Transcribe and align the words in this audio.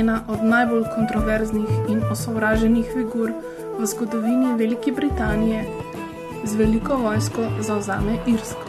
Ena 0.00 0.20
od 0.28 0.44
najbolj 0.44 0.84
kontroverznih 0.94 1.70
in 1.88 2.02
osovraženih 2.10 2.86
figur 2.94 3.32
v 3.78 3.86
zgodovini 3.86 4.54
Velike 4.56 4.92
Britanije, 4.92 5.64
z 6.44 6.56
veliko 6.56 6.96
vojsko 6.96 7.48
zauzame 7.60 8.16
Irsko. 8.26 8.64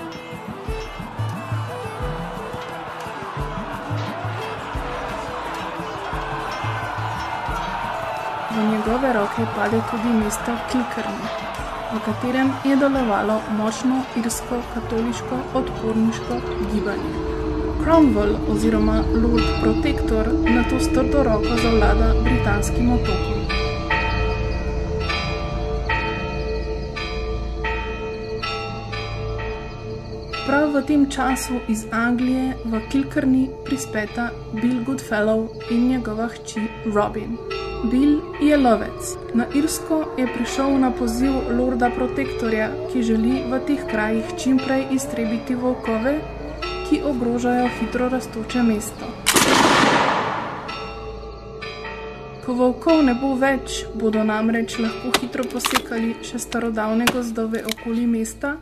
V 8.52 8.64
njegove 8.72 9.14
roke 9.14 9.46
pade 9.56 9.80
tudi 9.92 10.14
mesto 10.24 10.58
Kilkerni, 10.72 11.28
v 11.94 12.00
katerem 12.06 12.52
je 12.64 12.76
delovalo 12.76 13.42
močno 13.58 14.04
irsko 14.16 14.60
katoliško 14.74 15.40
odporniško 15.54 16.42
gibanje. 16.74 17.41
Cromwell 17.84 18.36
oziroma 18.50 19.04
Lord 19.14 19.46
Protector 19.62 20.28
na 20.44 20.64
to 20.70 20.80
strdo 20.80 21.24
roko 21.24 21.56
zavlada 21.64 22.14
britanskim 22.24 22.92
otokom. 22.94 23.42
Prav 30.46 30.74
v 30.74 30.84
tem 30.88 31.10
času 31.10 31.58
iz 31.68 31.86
Anglije 31.92 32.54
v 32.66 32.82
Kilkerni 32.92 33.50
prispeta 33.66 34.30
Bill 34.54 34.84
Goodfellow 34.86 35.50
in 35.72 35.88
njegova 35.88 36.28
hči 36.28 36.62
Robin. 36.94 37.38
Bill 37.92 38.22
je 38.42 38.58
lovec. 38.58 39.16
Na 39.34 39.46
Irsko 39.56 40.04
je 40.18 40.28
prišel 40.38 40.78
na 40.78 40.92
poziv 40.92 41.34
Lorda 41.58 41.90
Protektorja, 41.90 42.70
ki 42.92 43.02
želi 43.04 43.42
v 43.50 43.60
teh 43.66 43.82
krajih 43.90 44.38
čimprej 44.38 44.86
iztrebiti 44.92 45.56
volkove, 45.56 46.41
ki 46.92 47.02
ogrožajo 47.06 47.70
hitro 47.80 48.10
rastoče 48.10 48.64
mesto. 48.64 49.06
Ko 52.46 52.54
volkov 52.54 53.00
ne 53.08 53.14
bo 53.16 53.30
več, 53.40 53.86
bodo 53.96 54.26
namreč 54.28 54.76
lahko 54.84 55.14
hitro 55.22 55.46
posekali 55.54 56.18
še 56.28 56.42
starodavne 56.44 57.08
gozdove 57.08 57.64
okoli 57.72 58.04
mesta 58.12 58.58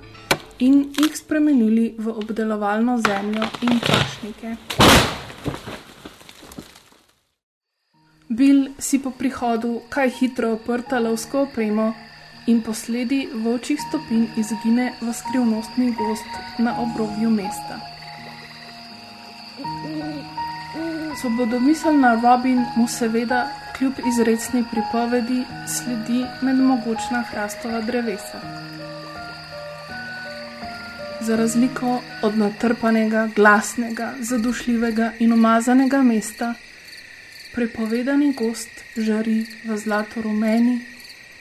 in 0.61 0.77
jih 0.99 1.17
spremenili 1.17 1.95
v 1.97 2.13
obdelovalno 2.21 2.99
zemljo 3.01 3.49
in 3.65 3.81
pašnike. 3.89 4.55
Bill 8.29 8.65
si 8.77 9.01
po 9.01 9.09
prihodu 9.09 9.79
kaj 9.89 10.17
hitro 10.21 10.53
oprta 10.61 11.01
lovsko 11.01 11.47
opremo 11.49 11.95
in 12.45 12.61
posledi 12.61 13.25
volčjih 13.33 13.81
stopinj 13.89 14.35
izgine 14.37 14.91
v 15.01 15.13
skrivnostni 15.13 15.95
gost 15.97 16.59
na 16.59 16.77
obrobju 16.83 17.33
mesta. 17.33 17.97
Svobodomiselna 21.21 22.21
Robin 22.23 22.65
mu 22.75 22.87
seveda 22.87 23.47
kljub 23.77 23.93
izrecni 24.07 24.63
pripovedi 24.71 25.43
sledi 25.67 26.25
med 26.41 26.55
mogočna 26.55 27.21
hrastova 27.21 27.81
drevesa. 27.81 28.39
Za 31.21 31.35
razliko 31.35 32.01
od 32.23 32.37
natrpanega, 32.37 33.29
glasnega, 33.35 34.13
zadušljivega 34.19 35.11
in 35.19 35.33
umazanega 35.33 36.01
mesta, 36.01 36.53
prepovedani 37.55 38.33
gost 38.33 38.69
žari 38.97 39.45
v 39.65 39.77
zlato 39.77 40.21
rumeni, 40.21 40.79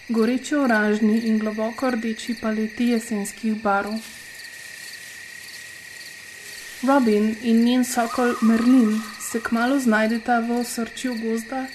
goreče 0.08 0.58
oranžni 0.58 1.18
in 1.18 1.38
globoko 1.38 1.90
rdeči 1.90 2.34
paleti 2.40 2.88
jesenskih 2.88 3.62
barv. 3.62 4.17
Robin 6.86 7.34
in 7.42 7.64
njen 7.64 7.84
sokol 7.84 8.34
Merlin 8.42 9.00
se 9.30 9.40
kmalo 9.40 9.78
znajdeta 9.78 10.38
v 10.40 10.60
osrčju 10.60 11.14
gozda, 11.22 11.66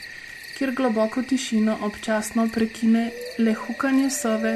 kjer 0.57 0.71
globoko 0.71 1.21
tišino 1.21 1.77
občasno 1.81 2.47
prekine 2.53 3.09
le 3.37 3.53
hukanje 3.53 4.09
sove, 4.09 4.53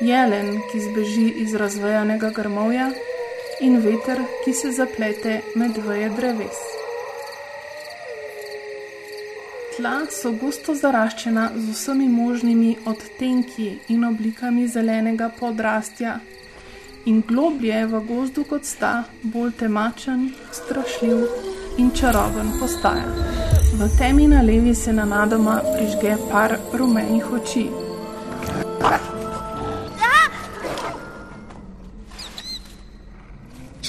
jelen, 0.00 0.52
ki 0.70 0.80
zbeži 0.80 1.26
iz 1.42 1.54
razvejanega 1.54 2.30
grmovja, 2.30 2.92
in 3.60 3.80
veter, 3.82 4.22
ki 4.44 4.52
se 4.54 4.70
zaplete 4.72 5.40
med 5.54 5.82
veje 5.86 6.08
dreves. 6.14 6.62
Tla 9.76 9.96
so 10.14 10.30
gosto 10.32 10.74
zaraščena 10.74 11.50
z 11.56 11.72
vsemi 11.74 12.08
možnimi 12.08 12.76
odtenki 12.86 13.72
in 13.88 14.04
oblikami 14.04 14.68
zelenega 14.68 15.28
podrastja, 15.40 16.20
in 17.06 17.22
globlje 17.28 17.86
v 17.86 18.00
gozdu 18.08 18.44
kot 18.44 18.64
sta, 18.64 19.04
bolj 19.22 19.52
temačen, 19.58 20.30
strašljiv 20.52 21.26
in 21.78 21.90
čaroben 21.90 22.52
postaja. 22.60 23.06
V 23.78 23.88
temi 23.98 24.26
na 24.28 24.42
levi 24.42 24.74
se 24.74 24.92
nenadoma 24.92 25.60
prižge 25.76 26.16
par 26.30 26.58
rumenih 26.72 27.32
oči. 27.32 27.66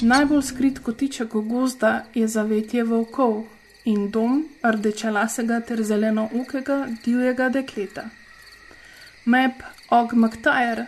Najbolj 0.01 0.41
skrit 0.41 0.79
kotiček 0.79 1.33
gozda 1.33 2.05
je 2.13 2.27
zavetje 2.27 2.83
volkov 2.83 3.43
in 3.85 4.09
dom 4.09 4.47
rdečelasega 4.63 5.59
ter 5.59 5.83
zelenoukega 5.83 6.87
divjega 7.05 7.49
dekleta. 7.49 8.09
Map 9.25 9.61
Og 9.91 10.13
McTire 10.13 10.85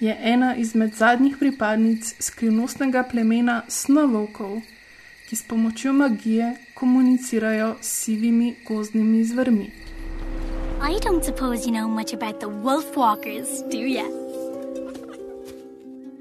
je 0.00 0.16
ena 0.20 0.56
izmed 0.56 0.94
zadnjih 0.94 1.36
pripadnic 1.38 2.14
skrivnostnega 2.20 3.02
plemena 3.10 3.62
snovolkov, 3.68 4.60
ki 5.28 5.36
s 5.36 5.42
pomočjo 5.42 5.92
magije 5.92 6.56
komunicirajo 6.74 7.76
s 7.80 8.04
sivimi 8.04 8.54
gozdnimi 8.68 9.24
zvrmi. 9.24 9.70
I 10.80 10.94
don't 11.02 11.24
suppose 11.24 11.66
you 11.66 11.72
know 11.72 11.88
much 11.88 12.14
about 12.14 12.40
the 12.40 12.48
wolf 12.48 12.96
walkers, 12.96 13.62
do 13.70 13.78
ya? 13.78 14.04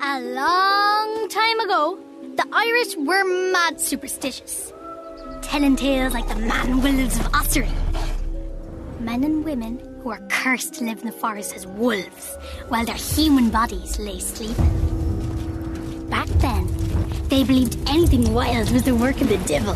A 0.01 0.19
long 0.19 1.29
time 1.29 1.59
ago, 1.59 1.99
the 2.35 2.45
Irish 2.51 2.97
were 2.97 3.23
mad 3.51 3.79
superstitious, 3.79 4.73
telling 5.41 5.75
tales 5.75 6.13
like 6.13 6.27
the 6.27 6.41
man 6.41 6.81
wolves 6.81 7.19
of 7.19 7.27
Ossory. 7.33 7.69
Men 8.99 9.23
and 9.23 9.45
women 9.45 9.86
who 10.07 10.13
are 10.13 10.27
cursed 10.29 10.75
to 10.75 10.85
live 10.85 10.99
in 10.99 11.05
the 11.05 11.11
forest 11.11 11.53
as 11.53 11.67
wolves, 11.67 12.37
while 12.69 12.85
their 12.85 12.95
human 12.95 13.49
bodies 13.49 13.99
lay 13.99 14.17
sleeping. 14.19 14.71
Back 16.09 16.29
then, 16.39 16.65
they 17.27 17.43
believed 17.43 17.77
anything 17.89 18.33
wild 18.33 18.71
was 18.71 18.83
the 18.83 18.95
work 18.95 19.19
of 19.19 19.27
the 19.27 19.37
devil. 19.39 19.75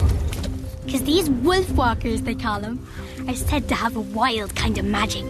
Because 0.86 1.04
these 1.04 1.30
wolf 1.30 1.70
walkers, 1.72 2.22
they 2.22 2.34
call 2.34 2.62
them, 2.62 2.88
are 3.28 3.36
said 3.36 3.68
to 3.68 3.76
have 3.76 3.98
a 3.98 4.08
wild 4.20 4.56
kind 4.56 4.78
of 4.78 4.86
magic. 4.86 5.28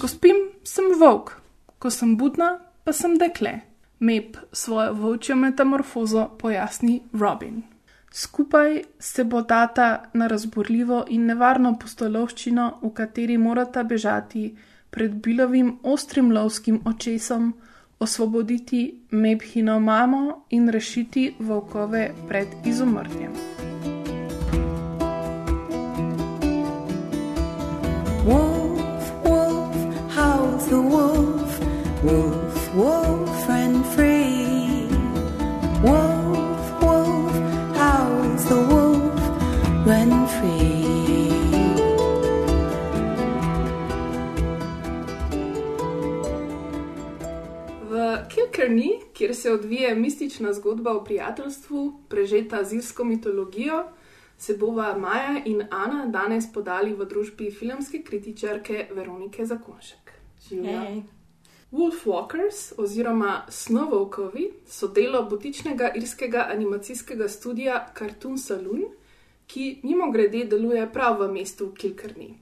Ko 0.00 0.08
spim, 0.08 0.56
sem 0.64 0.98
volk, 0.98 1.42
ko 1.78 1.90
sem 1.90 2.16
budna, 2.16 2.60
pa 2.86 2.92
sem 2.92 3.18
dekle. 3.18 3.60
Mep 4.00 4.38
svojo 4.52 4.94
volčjo 4.96 5.36
metamorfozo 5.36 6.30
pojasni 6.38 7.02
Robin. 7.12 7.62
Skupaj 8.10 8.82
se 8.98 9.24
bodata 9.24 10.04
na 10.12 10.26
razborljivo 10.26 11.04
in 11.08 11.26
nevarno 11.26 11.74
postolovščino, 11.78 12.78
v 12.82 12.90
kateri 12.94 13.38
morata 13.38 13.82
bežati 13.82 14.56
pred 14.90 15.14
bilovim 15.24 15.78
ostrim 15.82 16.32
lovskim 16.32 16.80
očesom, 16.84 17.52
osvoboditi 17.98 19.00
Mebhino 19.10 19.80
mamo 19.80 20.44
in 20.50 20.68
rešiti 20.68 21.34
volkove 21.38 22.10
pred 22.28 22.48
izumrtjem. 22.64 23.32
Wolf, 28.24 29.12
wolf, 29.24 29.76
howls 30.16 30.66
the 30.68 30.76
wolf? 30.76 31.60
Wolf, 32.04 32.74
wolf, 32.74 33.27
se 49.38 49.52
odvija 49.52 49.94
mistična 49.94 50.52
zgodba 50.52 50.92
o 50.96 51.04
prijateljstvu, 51.04 52.00
prežeta 52.08 52.64
z 52.64 52.76
irsko 52.76 53.04
mitologijo, 53.04 53.84
se 54.38 54.56
bova 54.56 54.98
Maja 54.98 55.42
in 55.44 55.62
Ana 55.70 56.06
danes 56.06 56.52
podali 56.52 56.94
v 56.94 57.06
družbi 57.06 57.50
filmske 57.50 58.02
kritičarke 58.02 58.88
Veronike 58.94 59.46
Zakonšek. 59.46 60.12
Živjo. 60.48 60.80
Hej. 60.80 61.02
Wolfwalkers 61.70 62.72
oziroma 62.78 63.44
Snowwalkovi 63.48 64.50
so 64.66 64.88
delo 64.88 65.22
butičnega 65.30 65.92
irskega 65.94 66.48
animacijskega 66.52 67.28
studia 67.28 67.86
Cartoon 67.98 68.38
Saloon, 68.38 68.84
ki 69.46 69.80
mimo 69.82 70.10
grede 70.10 70.44
deluje 70.44 70.86
prav 70.92 71.20
v 71.22 71.32
mestu 71.32 71.72
Kilkerni 71.76 72.34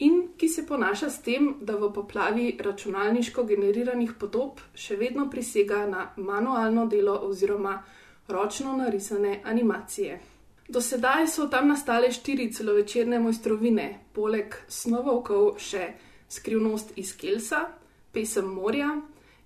in 0.00 0.28
ki 0.36 0.48
se 0.48 0.66
ponaša 0.66 1.10
s 1.10 1.22
tem, 1.22 1.54
da 1.60 1.76
v 1.76 1.92
poplavi 1.92 2.56
računalniško 2.60 3.44
generiranih 3.44 4.12
podob 4.18 4.60
še 4.74 4.96
vedno 4.96 5.28
prisega 5.30 5.84
na 5.86 6.06
manualno 6.16 6.86
delo 6.86 7.18
oziroma 7.28 7.82
ročno 8.28 8.76
narisane 8.76 9.40
animacije. 9.44 10.20
Do 10.68 10.80
sedaj 10.80 11.26
so 11.26 11.48
tam 11.50 11.68
nastale 11.68 12.12
štiri 12.12 12.52
celovečerne 12.52 13.18
mojstrovine, 13.18 13.86
poleg 14.14 14.54
Snowwalkov 14.68 15.58
še 15.58 15.92
Skrivnost 16.30 16.92
iz 16.96 17.10
Kelsa, 17.18 17.64
Pesem 18.12 18.46
morja 18.46 18.92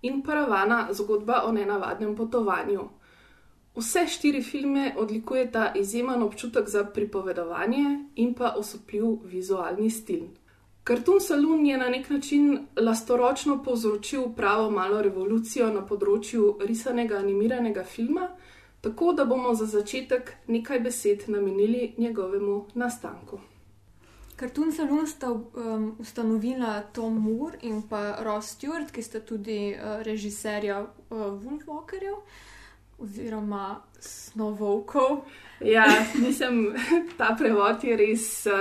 in 0.02 0.20
Paravana 0.22 0.88
zgodba 0.92 1.42
o 1.48 1.52
nenavadnem 1.52 2.14
potovanju. 2.16 2.84
Vse 3.74 4.04
štiri 4.06 4.42
filme 4.42 4.94
odlikujeta 4.96 5.72
izjemen 5.74 6.22
občutek 6.22 6.68
za 6.68 6.84
pripovedovanje 6.84 7.84
in 8.16 8.34
pa 8.34 8.54
osupljiv 8.58 9.24
vizualni 9.24 9.90
stil. 9.90 10.28
Cartoon 10.86 11.20
Saloon 11.20 11.66
je 11.66 11.78
na 11.78 11.88
nek 11.88 12.10
način 12.10 12.66
lastoročno 12.76 13.62
povzročil 13.62 14.22
pravo 14.36 14.70
malo 14.70 15.00
revolucijo 15.02 15.70
na 15.72 15.80
področju 15.80 16.58
risanega 16.60 17.16
animiranega 17.16 17.84
filma, 17.88 18.28
tako 18.84 19.14
da 19.16 19.24
bomo 19.24 19.54
za 19.54 19.64
začetek 19.64 20.34
nekaj 20.46 20.80
besed 20.84 21.24
namenili 21.32 21.94
njegovemu 21.98 22.66
nastanku. 22.74 23.40
Cartoon 24.36 24.72
Saloon 24.72 25.06
sta 25.06 25.30
um, 25.32 25.96
ustanovila 25.98 26.82
Tom 26.92 27.16
Moore 27.16 27.58
in 27.62 27.80
pa 27.88 28.18
Ross 28.20 28.52
Stewart, 28.58 28.92
ki 28.92 29.02
sta 29.02 29.20
tudi 29.24 29.72
uh, 29.72 30.02
režiserja 30.02 30.82
uh, 30.82 31.16
Wolfwalkerjev 31.16 32.20
oziroma 32.98 33.80
Snowwalkov. 34.00 35.24
Ja, 35.60 36.04
mislim, 36.14 36.74
ta 37.18 37.36
prevod 37.38 37.84
je 37.84 37.96
res. 37.96 38.46
Uh, 38.46 38.52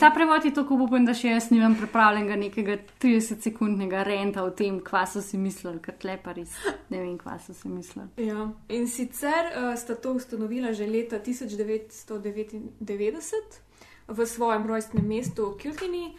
Ta 0.00 0.10
prevod 0.10 0.44
je 0.44 0.54
tako 0.54 0.74
upen, 0.86 1.04
da 1.04 1.14
še 1.14 1.28
jaz 1.34 1.50
nimam 1.52 1.76
pripravljenega 1.78 2.36
nekega 2.40 2.76
30-sekundnega 3.02 4.02
renta 4.06 4.44
o 4.44 4.50
tem, 4.56 4.80
kva 4.84 5.06
so 5.10 5.22
si 5.22 5.38
mislili, 5.38 5.80
ker 5.84 5.94
tle 6.00 6.16
pa 6.22 6.32
res 6.36 6.50
ne 6.90 7.02
vem, 7.02 7.18
kva 7.20 7.38
so 7.42 7.54
si 7.56 7.68
mislili. 7.68 8.08
Ja. 8.24 8.48
In 8.72 8.88
sicer 8.90 9.42
uh, 9.52 9.74
sta 9.78 9.94
to 9.94 10.12
ustanovila 10.18 10.72
že 10.72 10.86
leta 10.88 11.18
1999 11.20 13.60
v 14.08 14.26
svojem 14.26 14.66
rojstnem 14.68 15.06
mestu 15.06 15.56
Kilkini. 15.60 16.14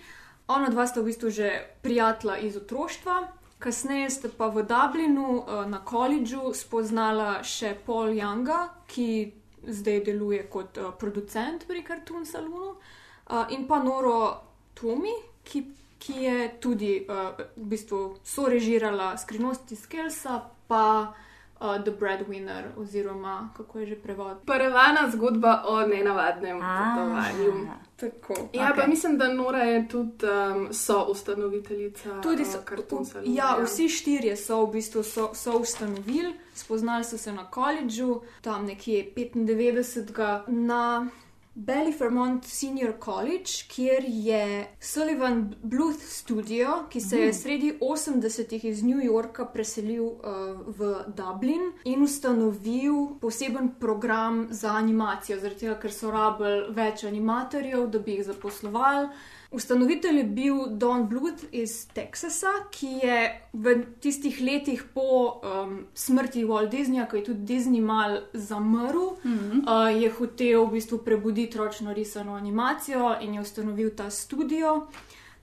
Ona 0.48 0.70
dva 0.70 0.86
sta 0.86 1.02
v 1.02 1.10
bistvu 1.10 1.30
že 1.34 1.50
prijatelja 1.82 2.38
iz 2.46 2.58
otroštva. 2.58 3.28
Kasneje 3.58 4.10
sta 4.14 4.30
pa 4.30 4.48
v 4.54 4.62
Dublinu 4.68 5.42
uh, 5.42 5.66
na 5.66 5.82
koledžu 5.82 6.54
spoznala 6.54 7.42
še 7.42 7.74
Paul 7.86 8.14
Younga, 8.14 8.70
ki 8.86 9.45
zdaj 9.68 10.04
deluje 10.04 10.44
kot 10.50 10.78
uh, 10.78 10.92
producent 11.00 11.68
pri 11.68 11.84
Cartoon 11.88 12.26
Salonu, 12.26 12.76
uh, 12.76 13.46
in 13.50 13.68
pa 13.68 13.82
Noro 13.84 14.42
Tomi, 14.74 15.14
ki, 15.44 15.64
ki 16.00 16.18
je 16.24 16.50
tudi 16.62 16.98
uh, 17.06 17.32
v 17.56 17.70
bistvu 17.72 18.18
sorežirala 18.24 19.16
Skrivnost 19.18 19.72
iz 19.72 19.86
Kelsa, 19.88 20.42
pa 20.68 20.86
uh, 21.02 21.24
The 21.60 21.92
Breadwinner, 22.00 22.64
oziroma 22.78 23.50
kako 23.58 23.80
je 23.80 23.86
že 23.86 23.96
prevod. 23.96 24.38
Paravana 24.46 25.10
zgodba 25.12 25.64
o 25.68 25.88
nenavadnem 25.88 26.60
potovanju. 26.60 27.68
Tako. 27.96 28.34
Ja, 28.54 28.72
okej. 28.72 28.84
pa 28.84 28.88
mislim, 28.88 29.18
da 29.18 29.34
Nora 29.34 29.60
je 29.60 29.88
tudi 29.88 30.26
um, 30.26 30.74
soustanoviteljica 30.74 32.22
Tudi 32.22 32.42
uh, 32.42 32.48
so, 32.48 32.58
Cartoon 32.70 33.06
Saloona. 33.06 33.36
ja, 33.36 33.58
vsi 33.64 33.90
štirje 33.90 34.38
so 34.38 34.66
v 34.66 34.72
bistvu 34.72 35.04
so, 35.04 35.30
so 35.34 35.58
ustanovili, 35.58 36.34
spoznali 36.54 37.04
so 37.04 37.18
se 37.18 37.32
na 37.32 37.46
koledžu, 37.52 38.22
tam 38.42 38.66
nekje 38.66 39.12
95. 39.16 40.42
na 40.48 41.08
Ballyfermont 41.56 42.44
Senior 42.44 42.94
College, 43.00 43.64
kjer 43.68 44.04
je 44.08 44.68
Sullivan 44.80 45.56
Bluth 45.64 46.02
Studio, 46.02 46.84
ki 46.90 47.02
se 47.02 47.20
je 47.20 47.34
sredi 47.34 47.78
80-ih 47.82 48.66
iz 48.66 48.84
New 48.84 49.00
Yorka 49.00 49.46
preselil 49.46 50.04
uh, 50.04 50.20
v 50.68 50.96
Dublin 51.08 51.72
in 51.86 52.04
ustanovil 52.04 53.16
poseben 53.22 53.72
program 53.80 54.48
za 54.52 54.76
animacijo, 54.76 55.40
zaradi 55.40 55.60
tega, 55.60 55.78
ker 55.80 55.96
so 55.96 56.12
rabili 56.12 56.76
več 56.76 57.06
animatorjev, 57.08 57.88
da 57.88 58.04
bi 58.04 58.18
jih 58.20 58.28
zaposlovali. 58.28 59.08
Ustanovitelj 59.56 60.18
je 60.18 60.24
bil 60.24 60.56
Don 60.68 61.06
Bluth 61.08 61.46
iz 61.52 61.88
Teksasa, 61.88 62.52
ki 62.72 62.90
je 63.04 63.20
v 63.54 63.76
tistih 64.04 64.42
letih 64.44 64.82
po 64.94 65.40
um, 65.40 65.78
smrti 65.96 66.44
Walt 66.44 66.74
Disneyja, 66.74 67.06
ko 67.08 67.16
je 67.16 67.24
tudi 67.30 67.46
Disney 67.54 67.80
mal 67.80 68.18
zamrl, 68.34 69.16
mm 69.24 69.38
-hmm. 69.38 69.62
uh, 69.64 70.02
je 70.02 70.10
hotel 70.12 70.66
v 70.66 70.72
bistvu 70.72 70.98
prebuditi 70.98 71.58
ročno 71.58 71.94
risano 71.94 72.36
animacijo 72.36 73.16
in 73.22 73.34
je 73.34 73.42
ustanovil 73.42 73.96
ta 73.96 74.10
studio, 74.10 74.88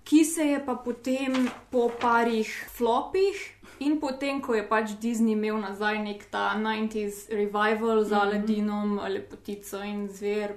ki 0.04 0.24
se 0.24 0.46
je 0.46 0.66
pa 0.66 0.74
potem 0.74 1.48
po 1.70 1.90
parih 2.00 2.68
flopih. 2.76 3.36
In 3.78 4.00
potem, 4.00 4.40
ko 4.40 4.54
je 4.54 4.68
pač 4.68 4.90
Disney 5.00 5.32
imel 5.32 5.58
nazaj 5.60 5.98
nek 5.98 6.24
ta 6.30 6.54
90s 6.56 7.30
revival 7.30 8.04
z 8.04 8.12
Aladinom, 8.12 9.00
Lepotico 9.08 9.82
in 9.82 10.08
Zver, 10.08 10.52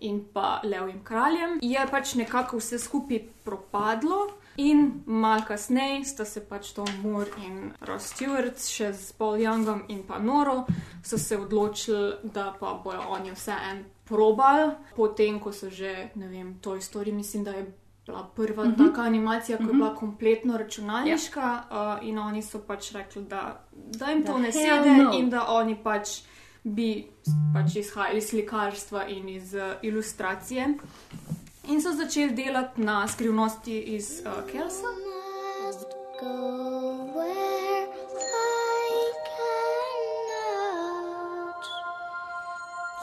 in 0.00 0.24
pa 0.32 0.60
Levim 0.64 1.04
kraljem, 1.04 1.58
je 1.62 1.86
pač 1.90 2.14
nekako 2.14 2.56
vse 2.56 2.78
skupaj 2.78 3.22
propadlo. 3.44 4.28
In 4.56 5.02
malo 5.06 5.42
kasneje 5.48 6.04
sta 6.04 6.24
se 6.24 6.40
pač 6.44 6.72
Tom 6.72 6.88
Moore 7.02 7.30
in 7.46 7.72
Ross 7.86 8.12
Stewart, 8.12 8.58
še 8.60 8.92
z 8.92 9.12
Paul 9.16 9.38
Youngom 9.40 9.86
in 9.88 10.02
pa 10.04 10.18
Noro, 10.18 10.66
so 11.02 11.18
se 11.18 11.38
odločili, 11.38 12.18
da 12.24 12.50
pa 12.60 12.74
bojo 12.84 13.00
oni 13.14 13.32
vse 13.32 13.56
en 13.70 13.84
probal, 14.04 14.74
potem 14.96 15.38
ko 15.40 15.52
so 15.52 15.70
že, 15.70 16.10
ne 16.14 16.28
vem, 16.28 16.58
to 16.60 16.76
istorij, 16.76 17.14
mislim, 17.14 17.44
da 17.44 17.50
je 17.50 17.72
bila 18.06 18.26
prva 18.36 18.64
mm 18.64 18.74
-hmm. 18.74 18.86
taka 18.86 19.02
animacija, 19.02 19.58
ki 19.58 19.64
je 19.64 19.72
bila 19.72 19.94
kompletno 19.94 20.56
računalniška, 20.56 21.62
uh, 21.70 22.08
in 22.08 22.18
oni 22.18 22.42
so 22.42 22.58
pač 22.58 22.92
rekli, 22.92 23.22
da, 23.22 23.64
da 23.72 24.06
jim 24.06 24.26
to 24.26 24.32
Da 24.32 24.38
ne 24.38 24.50
hell 24.50 24.84
sedi 24.84 25.02
no. 25.02 25.12
in 25.12 25.30
da 25.30 25.46
oni 25.48 25.82
pač 25.82 26.20
bi 26.64 27.06
pač 27.54 27.76
izhajali 27.76 28.18
iz 28.18 28.28
slikarstva 28.28 29.06
in 29.06 29.28
iz 29.28 29.54
uh, 29.54 29.60
ilustracije. 29.82 30.74
In 31.64 31.82
so 31.82 31.92
začeli 31.92 32.32
delati 32.32 32.82
na 32.82 33.08
skrivnosti 33.08 33.78
iz 33.78 34.22
uh, 34.26 34.50
Kelsa. 34.52 34.90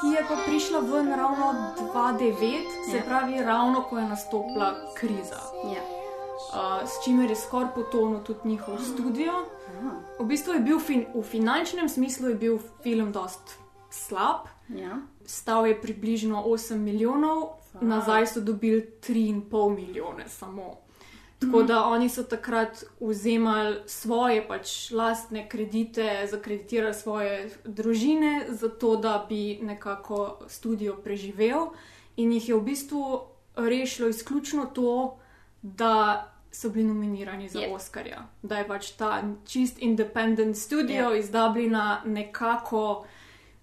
Ki 0.01 0.07
je 0.07 0.21
pa 0.29 0.35
prišla 0.45 0.79
ven 0.79 1.07
ravno 1.09 1.53
2009, 1.93 2.61
se 2.91 2.97
Ja. 2.97 3.03
pravi, 3.03 3.41
ravno 3.41 3.81
ko 3.81 3.97
je 3.97 4.07
nastopila 4.09 4.75
kriza. 4.95 5.39
Ja. 5.75 5.96
Uh, 6.37 6.87
s 6.87 7.03
čimer 7.05 7.29
je 7.29 7.35
skoraj 7.35 7.73
potonil 7.75 8.19
tudi 8.23 8.39
njihov 8.49 8.77
studio. 8.79 9.33
V 10.19 10.25
bistvu 10.25 10.53
je 10.53 10.59
bil 10.59 10.79
fin 10.79 11.05
v 11.13 11.21
finančnem 11.23 11.89
smislu 11.89 12.29
je 12.29 12.35
bil 12.35 12.59
film 12.83 13.11
dost 13.11 13.57
slab. 13.89 14.47
Ja. 14.69 15.01
Stal 15.25 15.67
je 15.67 15.81
približno 15.81 16.43
8 16.43 16.75
milijonov, 16.75 17.49
nazaj 17.81 18.27
so 18.27 18.41
dobili 18.41 18.85
3,5 19.01 19.75
milijone 19.75 20.29
samo. 20.29 20.77
Tako 21.39 21.63
da 21.63 21.83
oni 21.83 22.09
so 22.09 22.23
takrat 22.23 22.83
vzemali 22.99 23.75
svoje 23.85 24.47
pač 24.47 24.91
lastne 24.91 25.49
kredite, 25.49 26.27
zakreditirali 26.31 26.93
svoje 26.93 27.51
družine, 27.65 28.45
zato 28.49 28.95
da 28.95 29.25
bi 29.29 29.59
nekako 29.61 30.39
studio 30.47 30.95
preživel. 31.03 31.67
In 32.15 32.31
jih 32.31 32.49
je 32.49 32.55
v 32.55 32.61
bistvu 32.61 33.21
rešilo 33.55 34.09
izključno 34.09 34.65
to, 34.65 35.17
da 35.69 36.23
so 36.51 36.69
bili 36.69 36.85
nominirani 36.85 37.49
za 37.49 37.59
Je. 37.59 37.73
Oscarja. 37.73 38.27
Da 38.41 38.57
je 38.57 38.67
pač 38.67 38.91
ta 38.91 39.11
čist 39.45 39.77
independent 39.79 40.57
studio 40.57 41.09
Je. 41.09 41.19
iz 41.19 41.29
Dublina 41.29 42.01
nekako 42.05 43.05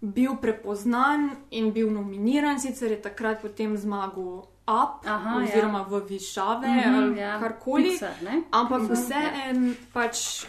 bil 0.01 0.37
prepoznan 0.37 1.31
in 1.51 1.73
bil 1.73 1.91
nominiran, 1.91 2.61
sicer 2.61 2.91
je 2.91 3.03
takrat 3.03 3.41
potem 3.43 3.77
zmagal 3.77 4.39
up 4.67 5.07
Aha, 5.07 5.31
ja. 5.31 5.45
oziroma 5.45 5.83
v 5.83 6.01
višave 6.01 6.69
Mhm, 6.69 6.95
ali 6.95 7.19
ja, 7.19 7.41
karkoli. 7.41 7.85
Pixar, 7.85 8.23
ne? 8.23 8.43
Ampak 8.53 8.83
Mhm. 8.83 8.93
vseeno 8.95 9.73
pač. 9.93 10.45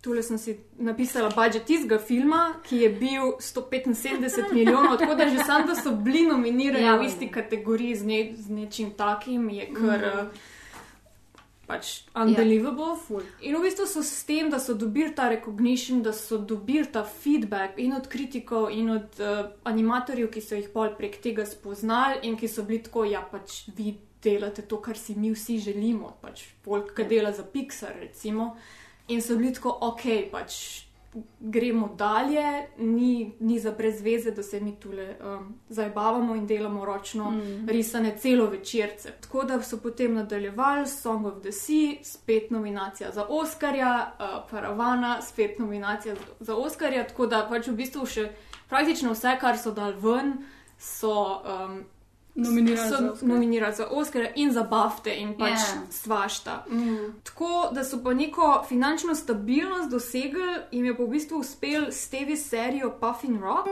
Tule 0.00 0.22
sem 0.22 0.38
si 0.38 0.54
napisala 0.78 1.28
budžet 1.28 1.64
tistega 1.64 1.98
filma, 1.98 2.54
ki 2.62 2.76
je 2.76 2.88
bil 2.90 3.22
175 3.40 4.52
milijonov, 4.52 4.98
tako 4.98 5.14
da 5.14 5.28
že 5.28 5.38
sam, 5.38 5.66
da 5.66 5.74
so 5.74 5.90
bili 5.92 6.22
nominirani 6.22 6.84
Ja, 6.84 6.96
v 6.96 7.02
isti 7.02 7.28
kategoriji 7.28 7.96
z, 7.96 8.04
ne, 8.04 8.32
z 8.36 8.50
nečim 8.50 8.90
takim, 8.92 9.50
je 9.50 9.66
kar 9.68 9.98
mm. 9.98 10.28
Pač 11.68 12.08
unbelievable. 12.16 12.96
Ja. 13.12 13.50
In 13.50 13.58
v 13.58 13.66
bistvu 13.68 13.86
so 13.86 14.02
s 14.02 14.24
tem, 14.24 14.48
da 14.50 14.58
so 14.58 14.74
dobili 14.74 15.12
ta 15.14 15.28
recognition, 15.28 16.00
da 16.02 16.14
so 16.16 16.40
dobili 16.40 16.88
ta 16.88 17.04
feedback 17.04 17.78
in 17.78 17.92
od 17.92 18.08
kritikov, 18.08 18.70
in 18.72 18.90
od 18.96 19.20
uh, 19.20 19.52
animatorjev, 19.68 20.30
ki 20.32 20.42
so 20.42 20.56
jih 20.56 20.72
pol 20.72 20.94
prek 20.96 21.20
tega 21.22 21.44
spoznali 21.46 22.24
in 22.24 22.40
ki 22.40 22.48
so 22.48 22.64
bili 22.64 22.80
tako, 22.88 23.04
ja, 23.04 23.20
pač 23.20 23.66
vi 23.76 23.94
delate 24.24 24.64
to, 24.66 24.80
kar 24.82 24.98
si 24.98 25.14
mi 25.14 25.30
vsi 25.34 25.60
želimo, 25.68 26.16
pač 26.22 26.48
folk, 26.64 26.94
ki 26.96 27.06
dela 27.10 27.32
za 27.36 27.44
Pixar, 27.44 27.94
recimo. 28.00 28.56
In 29.12 29.22
so 29.22 29.36
bili 29.36 29.52
tako, 29.54 29.76
ok, 29.92 30.04
pač 30.32 30.87
gremo 31.40 31.88
dalje, 31.88 32.66
ni, 32.78 33.32
ni 33.40 33.58
za 33.58 33.72
brez 33.72 34.02
veze, 34.02 34.30
da 34.30 34.42
se 34.42 34.60
mi 34.60 34.76
tule 34.80 35.16
um, 35.24 35.54
zabavamo 35.68 36.34
in 36.34 36.46
delamo 36.46 36.84
ročno 36.84 37.30
mm. 37.30 37.68
risane 37.68 38.16
celo 38.18 38.46
večerce. 38.46 39.12
Tako 39.20 39.44
da 39.44 39.62
so 39.62 39.76
potem 39.76 40.14
nadaljevali 40.14 40.86
Song 40.86 41.26
of 41.26 41.40
the 41.40 41.52
Sea, 41.52 41.96
spet 42.02 42.50
nominacija 42.50 43.10
za 43.10 43.26
Oscarja, 43.28 44.12
uh, 44.18 44.50
Paravana, 44.50 45.22
spet 45.22 45.58
nominacija 45.58 46.14
za, 46.40 46.56
Oscarja. 46.56 47.06
Tako 47.06 47.26
da 47.26 47.46
pač 47.50 47.68
v 47.68 47.76
bistvu 47.76 48.06
še 48.06 48.30
praktično 48.68 49.12
vse, 49.12 49.36
kar 49.40 49.58
so 49.58 49.72
dal 49.72 49.94
ven, 50.00 50.36
so. 50.78 51.42
Um, 51.44 51.84
Nominirali 52.38 52.88
so 52.90 52.96
za 52.96 53.12
Oscar. 53.12 53.28
nominirali 53.28 53.74
za 53.74 53.86
Oscar 53.86 54.26
in 54.36 54.52
za 54.52 54.62
BAFTE 54.62 55.10
in 55.12 55.34
pač 55.34 55.50
Ja. 55.50 55.56
yeah. 55.56 55.90
svašta. 55.92 56.64
Mm. 56.70 57.14
Tako 57.24 57.70
da 57.72 57.84
so 57.84 58.02
pa 58.04 58.14
neko 58.14 58.64
finančno 58.68 59.14
stabilnost 59.14 59.90
dosegli, 59.90 60.42
jim 60.72 60.84
je 60.84 60.96
pa 60.96 61.02
v 61.02 61.08
bistvu 61.08 61.36
uspel 61.36 61.86
s 61.90 62.08
TV 62.08 62.36
serijo 62.38 62.90
Puffin 62.92 63.40
Rock. 63.40 63.66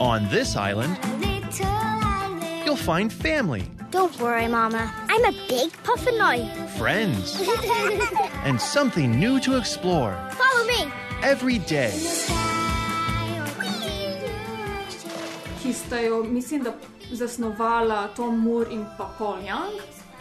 On 0.00 0.26
this 0.28 0.56
island, 0.56 0.96
island. 1.20 2.42
you'll 2.64 2.76
find 2.76 3.12
family, 3.12 3.62
Don't 3.90 4.18
worry, 4.18 4.48
Mama. 4.48 4.90
I'm 5.08 5.24
a 5.24 5.32
big 5.46 5.70
puffin 5.84 6.16
now. 6.16 6.38
friends, 6.78 7.38
and 8.44 8.58
something 8.58 9.20
new 9.20 9.38
to 9.40 9.56
explore 9.58 10.16
Follow 10.32 10.66
me. 10.66 10.90
every 11.22 11.58
day. 11.58 11.92
Ki 15.62 15.72
sta 15.72 15.98
jo, 16.00 16.24
mislim, 16.24 16.62
da 16.62 16.72
zasnovala 17.12 18.08
Tom 18.16 18.38
Moore 18.40 18.70
in 18.70 18.84
pa 18.98 19.10
Paul 19.18 19.36
Young. 19.36 19.80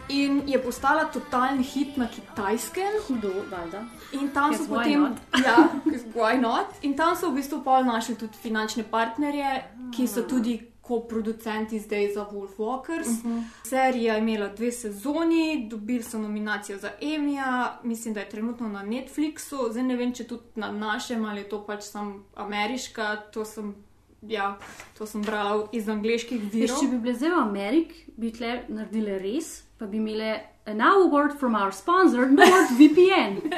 In 0.09 0.41
je 0.47 0.63
postala 0.63 1.05
totalni 1.05 1.63
hit 1.63 1.97
na 1.97 2.07
kitajskem. 2.07 2.97
Hudo, 3.07 3.33
valjda. 3.51 3.83
In 4.11 4.29
tam 4.33 4.53
so 4.53 4.63
Yes, 4.63 4.69
potem, 4.69 5.15
ja, 5.45 5.69
why 6.15 6.41
not? 6.41 6.65
In 6.81 6.97
tam 6.97 7.15
so 7.15 7.29
v 7.29 7.35
bistvu 7.35 7.61
pol 7.63 7.85
našli 7.85 8.15
tudi 8.15 8.33
finančne 8.41 8.83
partnerje, 8.83 9.63
ki 9.95 10.07
so 10.07 10.25
tudi 10.25 10.57
koproducenti 10.89 11.79
zdaj 11.79 12.13
za 12.13 12.25
Wolf 12.31 12.57
Walkers. 12.57 13.07
Uh 13.07 13.25
-huh. 13.25 13.43
Serija 13.63 14.13
je 14.13 14.19
imela 14.19 14.47
dve 14.47 14.71
sezoni, 14.71 15.67
dobili 15.69 16.03
so 16.03 16.17
nominacijo 16.17 16.77
za 16.77 16.91
Emija, 17.01 17.79
mislim, 17.83 18.13
da 18.13 18.19
je 18.19 18.29
trenutno 18.29 18.67
na 18.67 18.83
Netflixu, 18.83 19.71
zdaj 19.71 19.83
ne 19.83 19.95
vem, 19.95 20.13
če 20.13 20.23
tudi 20.23 20.43
na 20.55 20.71
našem 20.71 21.25
ali 21.25 21.39
je 21.39 21.49
to 21.49 21.65
pač 21.65 21.83
sam 21.83 22.25
ameriška, 22.35 23.15
to 23.15 23.45
sem, 23.45 23.75
ja, 24.21 24.57
to 24.97 25.05
sem 25.05 25.21
brala 25.21 25.67
iz 25.71 25.89
angliških 25.89 26.41
Veš, 26.41 26.53
virov. 26.53 26.79
če 26.81 26.87
bi 26.91 26.97
bile 26.97 27.15
zdaj 27.15 27.29
v 27.29 27.41
Ameriki, 27.41 28.05
bi 28.17 28.31
tle 28.35 28.53
naredile 28.67 29.19
res, 29.19 29.51
pa 29.79 29.85
bi 29.85 29.97
imele 29.97 30.39
a 30.65 30.73
now 30.73 31.01
a 31.01 31.07
word 31.07 31.37
from 31.39 31.55
our 31.55 31.71
sponsor, 31.71 32.25
NordVPN. 32.27 33.41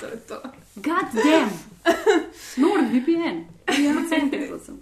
To 0.00 0.06
je 0.06 0.16
to. 0.28 0.36
God 0.76 1.10
damn! 1.12 1.50
NordVPN. 2.56 3.44
Ja, 3.68 3.92
prosim. 4.48 4.80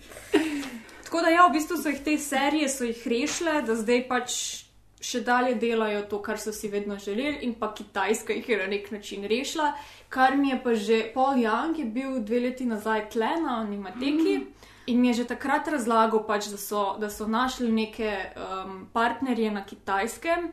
Tako 1.05 1.21
da, 1.21 1.29
ja, 1.29 1.47
v 1.49 1.53
bistvu 1.53 1.77
so 1.77 1.89
jih 1.89 2.03
te 2.05 2.19
serije 2.19 2.69
rešile, 3.05 3.63
da 3.67 3.75
zdaj 3.75 4.05
pač 4.09 4.35
še 5.01 5.21
dalje 5.21 5.55
delajo 5.55 6.03
to, 6.11 6.19
kar 6.23 6.39
so 6.39 6.53
si 6.53 6.69
vedno 6.69 6.99
želeli, 6.99 7.39
in 7.47 7.55
pa 7.55 7.73
Kitajska 7.75 8.33
jih 8.33 8.49
je 8.49 8.59
na 8.59 8.67
nek 8.67 8.91
način 8.91 9.25
rešila. 9.25 9.73
Kar 10.09 10.37
mi 10.37 10.51
je 10.51 10.63
pa 10.63 10.75
že 10.75 11.03
Paul 11.15 11.39
Young, 11.43 11.79
je 11.79 11.85
bil 11.85 12.21
dve 12.21 12.41
leti 12.41 12.67
nazaj 12.67 13.11
tle 13.11 13.37
na 13.43 13.61
Animateki. 13.61 14.41
In 14.89 15.01
mi 15.01 15.09
je 15.09 15.15
že 15.15 15.29
takrat 15.29 15.69
razlagal, 15.69 16.25
pač, 16.27 16.49
da, 16.49 16.57
so, 16.57 16.97
da 16.99 17.11
so 17.11 17.27
našli 17.29 17.69
neke 17.73 18.09
um, 18.09 18.87
partnerje 18.93 19.51
na 19.51 19.65
kitajskem, 19.65 20.49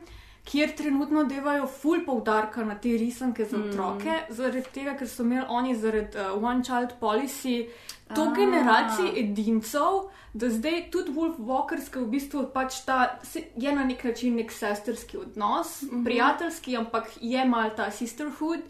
kjer 0.46 0.74
trenutno 0.76 1.24
devajo 1.24 1.66
full 1.66 2.04
poudarka 2.06 2.64
na 2.64 2.76
te 2.78 2.92
risanke 3.00 3.44
za 3.44 3.56
otroke, 3.56 4.12
mm. 4.12 4.34
zaradi 4.36 4.62
tega, 4.74 4.94
ker 4.94 5.08
so 5.08 5.24
imeli 5.24 5.46
oni 5.48 5.74
zaradi 5.74 6.20
uh, 6.20 6.36
One 6.44 6.62
Child 6.64 6.98
Policy 7.00 7.64
to 8.14 8.22
Ah. 8.22 8.34
generacijo 8.34 9.12
edincev, 9.16 10.10
da 10.32 10.50
zdaj 10.50 10.90
tudi 10.90 11.12
Wolf 11.12 11.38
Walkers, 11.38 11.88
ki 11.92 11.98
v 11.98 12.06
bistvu 12.06 12.50
pač 12.54 12.84
ta 12.84 13.18
je 13.56 13.72
na 13.72 13.84
nek 13.84 14.04
način 14.04 14.36
nek 14.36 14.52
sestrski 14.52 15.16
odnos, 15.16 15.82
mm 15.82 15.88
-hmm. 15.90 16.04
prijateljski, 16.04 16.76
ampak 16.76 17.08
je 17.20 17.44
mal 17.44 17.70
ta 17.76 17.90
sisterhood, 17.90 18.60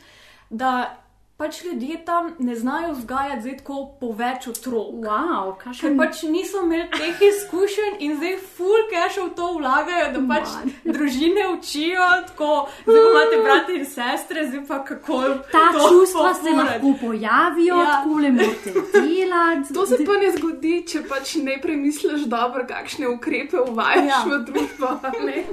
da 0.51 0.97
pač 1.37 1.65
ljudje 1.65 2.05
tam 2.05 2.31
ne 2.39 2.55
znajo 2.57 2.93
vzgajati 2.93 3.43
zdaj 3.43 3.57
tako 3.57 3.75
po 4.01 4.13
več 4.13 4.47
otrok. 4.47 4.95
Wow, 4.99 5.51
Ker 5.53 5.65
kakšen 5.65 5.99
pač 5.99 6.23
niso 6.25 6.63
imeli 6.63 6.87
teh 6.91 7.21
izkušenj 7.23 7.99
in 8.01 8.15
zdaj 8.17 8.37
full 8.51 8.87
cash 8.89 9.19
v 9.19 9.35
to 9.37 9.51
vlagajo, 9.53 10.07
da 10.13 10.23
pač 10.25 10.49
Man. 10.55 10.73
družine 10.95 11.45
učijo, 11.49 12.07
tako 12.27 12.49
pa 12.85 12.97
imate 13.03 13.43
brate 13.43 13.75
in 13.75 13.85
sestre, 13.87 14.47
zdaj 14.47 14.65
pa 14.67 14.79
kako 14.85 15.21
Ta 15.53 15.67
to 15.75 15.91
čustva 15.91 16.33
se 16.35 16.41
pofurat. 16.43 16.67
lahko 16.73 16.95
pojavijo, 17.03 17.77
Ja. 17.77 17.85
tako 17.93 18.19
le 18.19 18.33
morate 18.33 18.73
delati. 18.95 19.73
To 19.77 19.87
se 19.87 20.01
pa 20.05 20.13
ne 20.15 20.33
zgodi, 20.33 20.87
če 20.87 21.03
pač 21.05 21.35
ne 21.37 21.59
premisliš 21.61 22.25
dobro, 22.27 22.65
kakšne 22.67 23.09
ukrepe 23.09 23.61
uvajaš 23.61 24.09
ja. 24.09 24.25
V 24.27 24.41
družbo. 24.43 24.87
a 25.03 25.13
ne? 25.21 25.45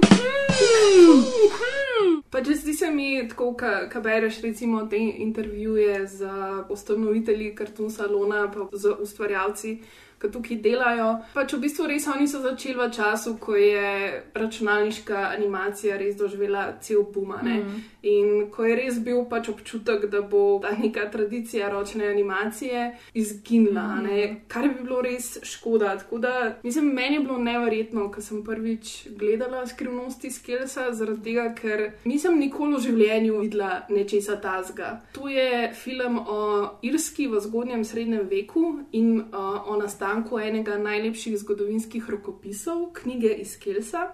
Pač 2.30 2.48
zdi 2.54 2.72
se 2.74 2.90
mi, 2.90 3.28
tako, 3.28 3.52
ko 3.92 4.00
bereš 4.00 4.40
recimo 4.42 4.86
te 4.86 4.96
intervjuje 4.98 5.73
z 6.06 6.26
ustanovitelji 6.68 7.54
kartun 7.54 7.90
salona, 7.90 8.48
pa 8.50 8.68
z 8.72 8.94
ustvarjalci, 9.00 9.80
ki 10.24 10.32
tukaj 10.32 10.60
delajo. 10.64 11.08
Pač 11.34 11.54
v 11.54 11.60
bistvu 11.64 11.88
res 11.90 12.06
oni 12.08 12.28
so 12.28 12.40
začeli 12.42 12.78
v 12.78 12.90
času, 12.92 13.36
ko 13.40 13.56
je 13.56 14.22
računalniška 14.34 15.28
animacija 15.34 15.98
res 16.00 16.16
doživela 16.16 16.72
cel 16.80 17.04
boom. 17.04 17.34
Mm. 17.44 17.82
In 18.04 18.50
ko 18.52 18.64
je 18.64 18.76
res 18.76 18.98
bil 19.00 19.24
pač 19.28 19.48
občutek, 19.48 20.06
da 20.12 20.20
bo 20.20 20.60
ta 20.62 20.74
neka 20.76 21.08
tradicija 21.12 21.70
ročne 21.72 22.08
animacije 22.08 22.92
izginila, 23.14 23.86
mm. 24.02 24.36
kar 24.48 24.68
bi 24.68 24.84
bilo 24.84 25.00
res 25.04 25.38
škoda. 25.42 25.96
Tako 25.98 26.18
da, 26.18 26.34
mislim, 26.62 26.92
meni 26.94 27.16
je 27.16 27.24
bilo 27.24 27.38
neverjetno, 27.38 28.10
ko 28.12 28.20
sem 28.20 28.44
prvič 28.44 29.08
gledala 29.18 29.66
skrivnosti 29.66 30.30
Skilsa, 30.30 30.90
zaradi 30.92 31.22
tega, 31.30 31.48
ker 31.56 31.84
nisem 32.04 32.38
nikoli 32.38 32.76
v 32.76 32.84
življenju 32.88 33.40
videla 33.40 33.84
nečesa 33.88 34.36
tazga. 34.40 35.00
To 35.16 35.28
je 35.28 35.72
film 35.74 36.18
o 36.18 36.40
Irski 36.82 37.26
v 37.28 37.40
zgodnjem 37.40 37.84
srednjem 37.84 38.28
veku 38.30 38.64
in 38.92 39.20
uh, 39.20 39.68
o 39.68 39.76
nastanku 39.80 40.13
enega 40.42 40.78
najlepših 40.78 41.38
zgodovinskih 41.38 42.10
rokopisov, 42.10 42.92
knjige 42.92 43.34
iz 43.34 43.54
Skilsa. 43.54 44.12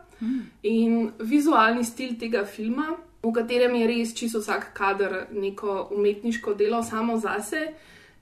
In 0.62 1.10
vizualni 1.18 1.84
stil 1.84 2.18
tega 2.18 2.44
filma, 2.44 2.96
v 3.22 3.32
katerem 3.32 3.74
je 3.74 3.86
res 3.86 4.14
čisto 4.14 4.40
vsak 4.40 4.72
kader 4.74 5.26
neko 5.32 5.88
umetniško 5.92 6.54
delo 6.54 6.82
samo 6.82 7.18
zase, 7.18 7.72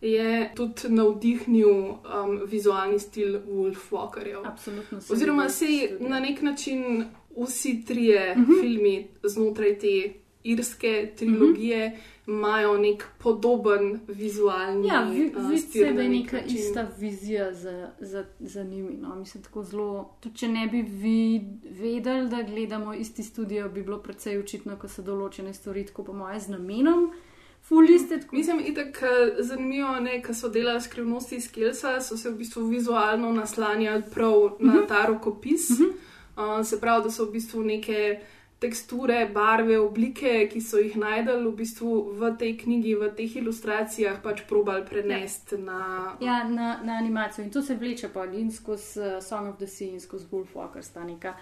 je 0.00 0.50
tudi 0.54 0.88
navdihnil 0.94 1.70
um, 1.70 2.40
vizualni 2.47 2.99
stil 2.99 3.40
Wolf 3.47 3.90
Walkerjev. 3.90 4.47
Absolutno. 4.47 4.99
Oziroma, 5.11 5.49
se 5.49 5.66
na 6.00 6.20
nek 6.20 6.42
način 6.42 7.04
vsi 7.37 7.85
trije 7.87 8.35
uh 8.37 8.42
-huh. 8.42 8.61
filmi 8.61 9.08
znotraj 9.23 9.78
te 9.78 10.12
irske 10.45 11.12
trilogije 11.16 11.99
imajo 12.26 12.73
uh 12.73 12.78
-huh. 12.78 12.80
nek 12.80 13.04
podoben 13.18 14.00
vizualni 14.09 14.88
Ja, 14.88 15.00
vi, 15.00 15.33
uh, 15.37 15.49
vidi 15.49 15.61
stil 15.61 15.87
se, 15.87 15.92
da 15.92 16.02
je 16.02 16.09
nek 16.09 16.25
neka 16.25 16.37
način. 16.37 16.57
ista 16.57 16.88
vizija 16.99 17.54
za, 17.54 17.90
za, 18.00 18.25
za 18.40 18.62
njimi. 18.62 18.97
No. 18.97 19.14
Mislim, 19.16 19.42
tako 19.42 19.62
zelo. 19.62 20.16
Tudi 20.21 20.37
če 20.37 20.49
ne 20.49 20.66
bi 20.66 20.83
vi 20.83 21.40
vedeli, 21.62 22.28
da 22.28 22.42
gledamo 22.42 22.95
isti 22.95 23.23
studio, 23.23 23.68
bi 23.68 23.83
bilo 23.83 23.99
precej 23.99 24.38
očitno, 24.38 24.76
ko 24.76 24.88
se 24.88 25.02
določene 25.02 25.54
stvari, 25.54 25.87
tako 25.87 26.04
po 26.04 26.12
mojem, 26.12 26.40
z 26.40 26.49
namenom. 26.49 27.12
Fuliste, 27.62 28.21
tako 28.21 28.37
Mislim, 28.37 28.61
itak 28.66 29.02
eh, 29.02 29.42
zanimivo 29.42 29.88
je, 29.88 30.23
ker 30.23 30.35
so 30.35 30.49
delali 30.49 30.80
skrivnosti 30.80 31.37
iz 31.37 31.52
Kelsa, 31.52 32.00
so 32.00 32.16
se 32.16 32.30
v 32.30 32.37
bistvu 32.37 32.66
vizualno 32.66 33.33
naslanjali 33.33 34.02
prav 34.14 34.57
na 34.61 34.87
ta 34.88 35.07
rokopis. 35.07 35.71
Uh, 35.71 36.64
se 36.64 36.80
pravi, 36.80 37.02
da 37.02 37.11
so 37.11 37.25
v 37.25 37.33
bistvu 37.33 37.64
neke 37.64 38.21
teksture, 38.59 39.29
barve, 39.35 39.79
oblike, 39.79 40.49
ki 40.50 40.61
so 40.61 40.81
jih 40.83 40.97
najdel 40.99 41.45
v 41.47 41.55
bistvu 41.61 41.93
v 42.19 42.33
tej 42.41 42.57
knjigi, 42.65 42.97
v 42.99 43.11
teh 43.15 43.37
ilustracijah, 43.38 44.19
pač 44.25 44.43
probal 44.50 44.83
prenesti 44.88 45.55
ja. 45.55 45.62
na. 45.62 45.81
Ja, 46.21 46.43
na, 46.49 46.75
na 46.83 46.99
animacijo 46.99 47.47
in 47.47 47.55
to 47.55 47.62
se 47.62 47.79
vleče 47.79 48.11
pa 48.15 48.27
in 48.27 48.50
skozi 48.50 49.00
uh, 49.00 49.23
Song 49.23 49.53
of 49.53 49.62
the 49.62 49.71
Sea 49.71 49.95
in 49.95 50.03
skozi 50.03 50.27
Wolfwalker 50.33 50.83
stanika. 50.83 51.37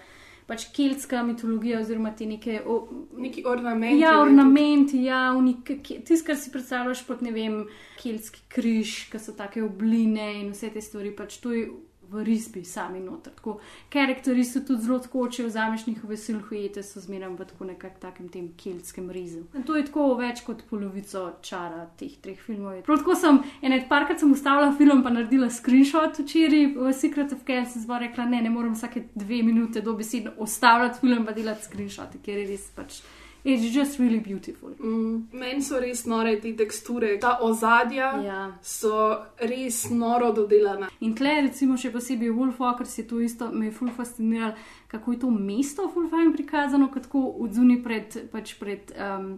Pač 0.47 0.69
keltska 0.71 1.25
mitologija, 1.27 1.81
oziroma 1.81 2.13
ti 2.15 2.25
neke. 2.25 2.61
O, 2.63 2.77
Neki 3.17 3.43
ornamenti. 3.45 3.99
Ja, 3.99 4.13
ornamenti, 4.21 5.01
ja, 5.03 5.33
tisto, 5.65 6.21
kar 6.29 6.37
si 6.39 6.53
predstavljaš 6.53 7.01
pod 7.03 7.25
ne 7.25 7.33
vem, 7.35 7.57
keltski 7.99 8.45
križ, 8.47 8.93
ki 9.11 9.19
so 9.19 9.35
take 9.35 9.59
obline 9.65 10.29
in 10.37 10.53
vse 10.53 10.69
te 10.71 10.85
stvari, 10.85 11.11
pač 11.17 11.41
to 11.43 11.51
je 11.51 11.65
v 12.11 12.23
risbi 12.23 12.63
sami 12.65 12.99
noter. 12.99 13.33
Tako, 13.37 13.59
karakterji 13.93 14.45
so 14.45 14.61
tudi 14.67 14.85
zelo 14.85 14.99
tako, 14.99 15.27
če 15.31 15.47
vzameš 15.47 15.87
njihove 15.87 16.17
silhuete, 16.17 16.83
so 16.83 17.01
zmeraj 17.03 17.33
v 17.35 17.47
tako 17.51 17.69
nekakšnem 17.71 18.01
takem 18.01 18.29
tem 18.29 18.47
keltskem 18.57 19.09
rizu. 19.11 19.43
In 19.55 19.63
to 19.63 19.75
je 19.75 19.85
tako 19.87 20.09
več 20.19 20.41
kot 20.45 20.63
polovico 20.69 21.23
čara 21.41 21.85
teh 21.99 22.17
treh 22.21 22.39
filmov. 22.39 22.81
Prav 22.87 23.01
tako 23.01 23.15
sem, 23.15 23.39
enet 23.61 23.87
parkrat 23.89 24.19
sem 24.19 24.31
ustavila 24.31 24.73
film, 24.77 25.03
pa 25.03 25.13
naredila 25.13 25.49
screenshot 25.49 26.19
včeraj 26.19 26.73
v 26.75 26.93
Secret 26.93 27.33
of 27.33 27.45
Kells 27.47 27.75
in 27.75 27.85
zbor 27.85 28.03
rekla, 28.03 28.25
ne, 28.29 28.41
ne 28.43 28.51
morem 28.53 28.75
vsake 28.75 29.07
dve 29.15 29.43
minute 29.43 29.81
dobesedno 29.81 30.35
ustavljati 30.43 30.99
film, 30.99 31.25
pa 31.25 31.35
delati 31.37 31.69
screenshote, 31.69 32.21
ker 32.23 32.43
je 32.43 32.49
res 32.51 32.67
pač. 32.75 33.01
It's 33.47 33.63
just 33.73 33.97
really 33.99 34.19
beautiful. 34.19 34.73
Mm, 34.79 35.21
meni 35.31 35.61
so 35.63 35.79
res 35.79 36.01
nore 36.05 36.33
te 36.43 36.51
teksture, 36.59 37.13
ta 37.19 37.37
ozadja 37.41 38.09
Ja. 38.25 38.39
so 38.61 39.21
res 39.39 39.85
noro 39.89 40.33
dodelana. 40.35 40.89
In 40.99 41.13
tle, 41.15 41.31
recimo, 41.45 41.77
še 41.79 41.91
posebej 41.93 42.33
Wolfwalker, 42.35 42.85
se 42.85 43.01
je 43.01 43.07
to 43.07 43.21
isto, 43.23 43.47
me 43.51 43.69
je 43.69 43.71
ful 43.71 43.87
fasciniralo, 43.95 44.51
kako 44.91 45.11
je 45.15 45.19
to 45.19 45.29
mesto 45.31 45.87
fulfajn 45.93 46.33
prikazano, 46.35 46.89
kot 46.91 47.07
tako 47.07 47.23
odzuni 47.45 47.79
pred, 47.83 48.17
pač 48.33 48.57
pred 48.59 48.91
um, 48.99 49.37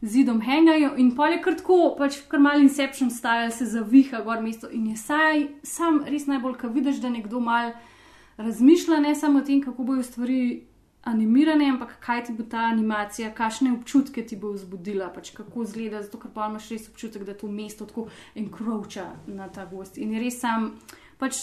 zidom 0.00 0.40
hengajo 0.40 0.94
in 0.96 1.12
pol 1.12 1.36
je 1.36 1.42
kar 1.44 1.58
tako, 1.60 1.94
pač 1.98 2.22
kar 2.32 2.40
mal 2.40 2.64
Inception 2.64 3.10
style 3.12 3.50
se 3.52 3.68
zaviha 3.68 4.22
gor 4.24 4.40
mesto 4.40 4.72
in 4.72 4.86
je 4.86 4.96
saj, 4.96 5.44
sam 5.62 6.00
res 6.08 6.24
najbolj, 6.26 6.56
ko 6.64 6.72
vidiš, 6.72 7.02
da 7.04 7.12
nekdo 7.12 7.44
mal 7.44 7.74
razmišlja 8.40 9.00
ne 9.04 9.12
samo 9.14 9.38
o 9.38 9.44
tem, 9.44 9.60
kako 9.60 9.84
bojo 9.84 10.02
stvari 10.02 10.62
animirane, 11.02 11.70
ampak 11.70 11.96
kaj 12.00 12.24
ti 12.24 12.32
bo 12.36 12.44
ta 12.44 12.66
animacija, 12.68 13.32
kakšne 13.34 13.72
občutke 13.72 14.24
ti 14.26 14.36
bo 14.36 14.52
vzbudila, 14.52 15.08
pač 15.14 15.32
kako 15.36 15.64
izgleda, 15.64 16.02
zato 16.02 16.20
ker 16.20 16.32
pa 16.34 16.48
imaš 16.50 16.68
res 16.74 16.88
občutek, 16.92 17.24
da 17.24 17.34
to 17.34 17.48
mesto 17.48 17.86
tako 17.88 18.08
enkroča 18.34 19.06
na 19.26 19.48
ta 19.48 19.64
gost. 19.70 19.98
In 19.98 20.12
je 20.14 20.20
res 20.20 20.40
sam, 20.40 20.74
pač 21.18 21.40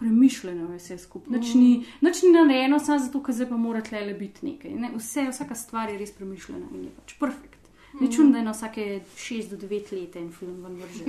premišljeno 0.00 0.72
je 0.72 0.78
vse 0.78 0.98
skupaj. 0.98 1.32
Nič 1.38 1.54
ni, 1.54 1.70
nič 2.00 2.22
ni 2.24 2.32
narejeno 2.32 2.78
samo 2.80 2.98
zato, 2.98 3.22
ker 3.24 3.36
zdaj 3.36 3.50
pa 3.52 3.56
mora 3.60 3.82
tle 3.84 4.04
le 4.06 4.14
biti 4.16 4.46
nekaj. 4.46 4.76
Ne? 4.84 4.92
Vse, 4.96 5.28
vsaka 5.30 5.56
stvar 5.56 5.92
je 5.92 5.98
res 6.00 6.12
premišljena 6.16 6.68
in 6.72 6.84
je 6.88 6.92
pač 6.96 7.16
perfekt. 7.20 7.59
Ni 8.00 8.12
čudno, 8.12 8.32
da 8.32 8.38
je 8.38 8.44
na 8.44 8.50
vsake 8.50 9.00
6 9.16 9.50
do 9.50 9.56
9 9.56 10.00
let 10.00 10.16
en 10.16 10.32
film 10.32 10.62
ven 10.62 10.76
vrže. 10.76 11.04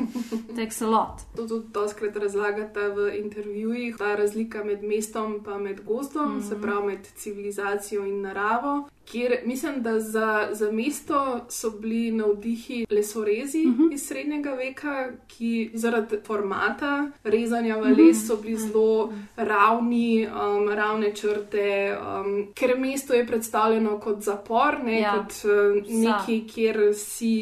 Takes 0.56 0.82
a 0.82 0.88
lot. 0.88 1.22
To 1.36 1.48
tudi 1.48 1.68
doskrat 1.74 2.16
razlagate 2.16 2.88
v 2.90 3.18
intervjujih, 3.18 3.98
ta 3.98 4.16
razlika 4.16 4.64
med 4.64 4.84
mestom 4.84 5.40
in 5.56 5.64
med 5.64 5.86
gozdom, 5.86 6.32
mm 6.36 6.40
-hmm. 6.40 6.50
se 6.50 6.62
pravi 6.62 6.88
med 6.88 7.08
civilizacijo 7.16 8.06
in 8.06 8.22
naravo. 8.22 8.90
Kjer 9.06 9.40
mislim, 9.46 9.84
da 9.84 10.00
za, 10.00 10.50
za 10.52 10.72
mesto 10.72 11.40
so 11.50 11.70
bili 11.70 12.12
navdihi 12.12 12.86
lesorezi 12.90 13.66
mm 13.66 13.78
-hmm. 13.78 13.94
iz 13.94 14.08
srednjega 14.08 14.52
veka, 14.52 15.12
ki 15.28 15.72
zaradi 15.74 16.18
formata 16.26 17.12
rezanja 17.24 17.78
v 17.78 17.82
les 17.98 18.28
so 18.28 18.38
bili 18.38 18.58
zelo 18.58 19.14
ravni, 19.36 20.28
um, 20.28 20.70
ravne 20.70 21.16
črte, 21.16 21.98
um, 22.02 22.48
ker 22.54 22.80
mesto 22.80 23.14
je 23.14 23.28
predstavljeno 23.28 24.00
kot 24.00 24.22
zapor, 24.22 24.84
ne 24.84 25.00
Ja. 25.00 25.12
kot 25.14 25.34
uh, 25.46 25.88
nekaj, 25.88 26.48
kjer 26.72 26.96
si. 26.96 27.36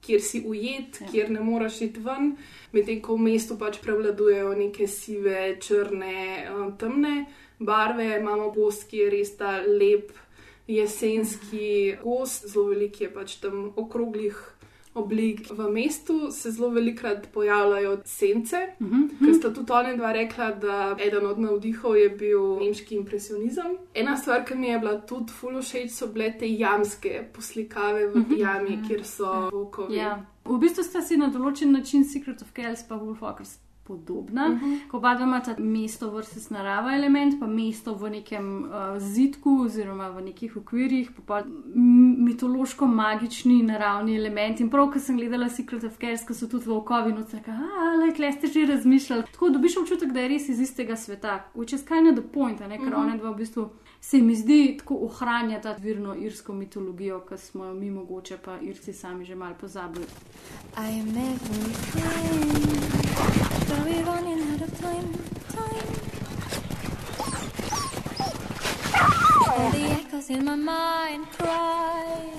Kjer 0.00 0.22
si 0.24 0.38
ujet, 0.48 0.96
ja. 1.02 1.06
kjer 1.10 1.28
ne 1.28 1.42
moreš 1.44 1.82
iti 1.84 2.00
ven, 2.00 2.30
medtem 2.72 3.02
ko 3.04 3.18
v 3.18 3.26
mestu 3.26 3.58
pač 3.60 3.76
prevladujejo 3.84 4.54
neke 4.56 4.86
sive, 4.88 5.58
črne, 5.60 6.22
eh, 6.40 6.62
temne 6.80 7.26
barve, 7.60 8.06
imamo 8.16 8.48
gost, 8.54 8.86
ki 8.88 9.02
je 9.02 9.10
res 9.12 9.34
ta 9.36 9.58
lep 9.60 10.14
jesenski 10.70 11.98
gost, 12.00 12.48
zelo 12.48 12.70
velik 12.72 13.02
je 13.02 13.10
pač 13.12 13.36
tam 13.42 13.74
okroglih 13.76 14.40
oblik. 14.94 15.50
V 15.50 15.70
mestu 15.70 16.30
se 16.30 16.50
zelo 16.50 16.68
velikrat 16.70 17.28
pojavljajo 17.32 17.98
sence, 18.04 18.56
mm 18.80 18.90
-hmm. 18.90 19.24
ker 19.24 19.34
sta 19.34 19.52
tudi 19.54 19.72
oni 19.72 19.96
dva 19.96 20.12
rekla, 20.12 20.50
da 20.50 20.96
eden 21.06 21.26
od 21.26 21.38
navdihov 21.38 21.96
je 21.96 22.08
bil 22.08 22.58
nemški 22.58 22.94
impresionizem. 22.94 23.76
Ena 23.94 24.16
stvar, 24.16 24.44
ki 24.44 24.54
mi 24.54 24.66
je 24.66 24.78
bila 24.78 25.00
tudi 25.00 25.32
fulo 25.32 25.62
všeč, 25.62 25.90
so 25.90 26.06
bile 26.06 26.34
te 26.38 26.46
jamske 26.48 27.28
poslikave 27.34 28.06
v 28.06 28.38
jami, 28.38 28.78
kjer 28.88 29.04
so 29.04 29.48
volkovi. 29.52 29.96
Ja. 29.96 30.26
V 30.44 30.58
bistvu 30.58 30.82
sta 30.82 31.02
si 31.02 31.16
na 31.16 31.26
določen 31.26 31.72
način 31.72 32.04
Secret 32.04 32.42
of 32.42 32.52
Kells 32.52 32.82
pa 32.88 32.94
Wolfwalkers 32.94 33.69
podobna, 33.90 34.46
uh 34.46 34.62
-huh. 34.62 34.88
ko 34.90 35.00
pa 35.00 35.14
da 35.14 35.24
imata 35.24 35.54
mesto 35.58 36.10
vrste 36.10 36.54
narava 36.54 36.94
element, 36.94 37.40
pa 37.40 37.46
mesto 37.46 37.94
v 37.94 38.10
nekem 38.10 38.62
uh, 38.62 38.98
zidku 38.98 39.56
oziroma 39.64 40.08
v 40.08 40.22
nekih 40.22 40.56
okvirih, 40.56 41.10
pa, 41.16 41.22
pa 41.26 41.42
mitološko-magični 42.26 43.62
naravni 43.62 44.16
element. 44.16 44.60
In 44.60 44.70
prav, 44.70 44.92
ko 44.92 44.98
sem 44.98 45.16
gledala 45.16 45.48
Secret 45.48 45.84
of 45.84 45.98
Kells, 45.98 46.24
ko 46.26 46.34
so 46.34 46.46
tudi 46.46 46.68
volkovi 46.70 47.12
noč 47.12 47.34
rekli, 47.34 47.52
ah, 47.52 47.96
le, 48.00 48.12
kle 48.14 48.32
ste 48.32 48.46
že 48.46 48.66
razmišljali. 48.66 49.22
Tako 49.32 49.48
dobiš 49.48 49.76
občutek, 49.76 50.12
da 50.12 50.20
je 50.20 50.28
res 50.28 50.48
iz 50.48 50.60
istega 50.60 50.96
sveta, 50.96 51.44
which 51.54 51.74
is 51.74 51.82
kind 51.82 52.08
of 52.08 52.14
the 52.14 52.32
point, 52.32 52.60
a 52.60 52.68
ne, 52.68 52.78
ker 52.78 52.86
uh 52.86 52.92
-huh. 52.92 53.00
one 53.00 53.18
dva 53.18 53.30
v 53.30 53.36
bistvu. 53.36 53.70
Se 54.00 54.18
mi 54.18 54.34
zdi 54.34 54.76
tako 54.78 54.98
ohranjata 55.02 55.76
virno 55.78 56.14
irsko 56.14 56.52
mitologijo, 56.52 57.20
ki 57.20 57.38
smo 57.38 57.64
jo 57.64 57.74
mi 57.74 57.90
mogoče 57.90 58.38
pa 58.44 58.60
irci 58.60 58.92
sami 58.92 59.24
že 59.24 59.34
malo 59.34 59.54
pozabili. 59.60 60.06
I 60.76 61.00
am 61.00 61.08
everything, 61.08 62.94
but 62.94 62.99
we're 63.84 64.04
running 64.04 64.40
out 64.52 64.60
of 64.62 64.80
time. 64.80 65.12
Time. 65.56 65.90
All 69.48 69.70
the 69.70 69.84
echoes 69.98 70.30
in 70.30 70.44
my 70.44 70.54
mind 70.54 71.26
cry. 71.32 72.30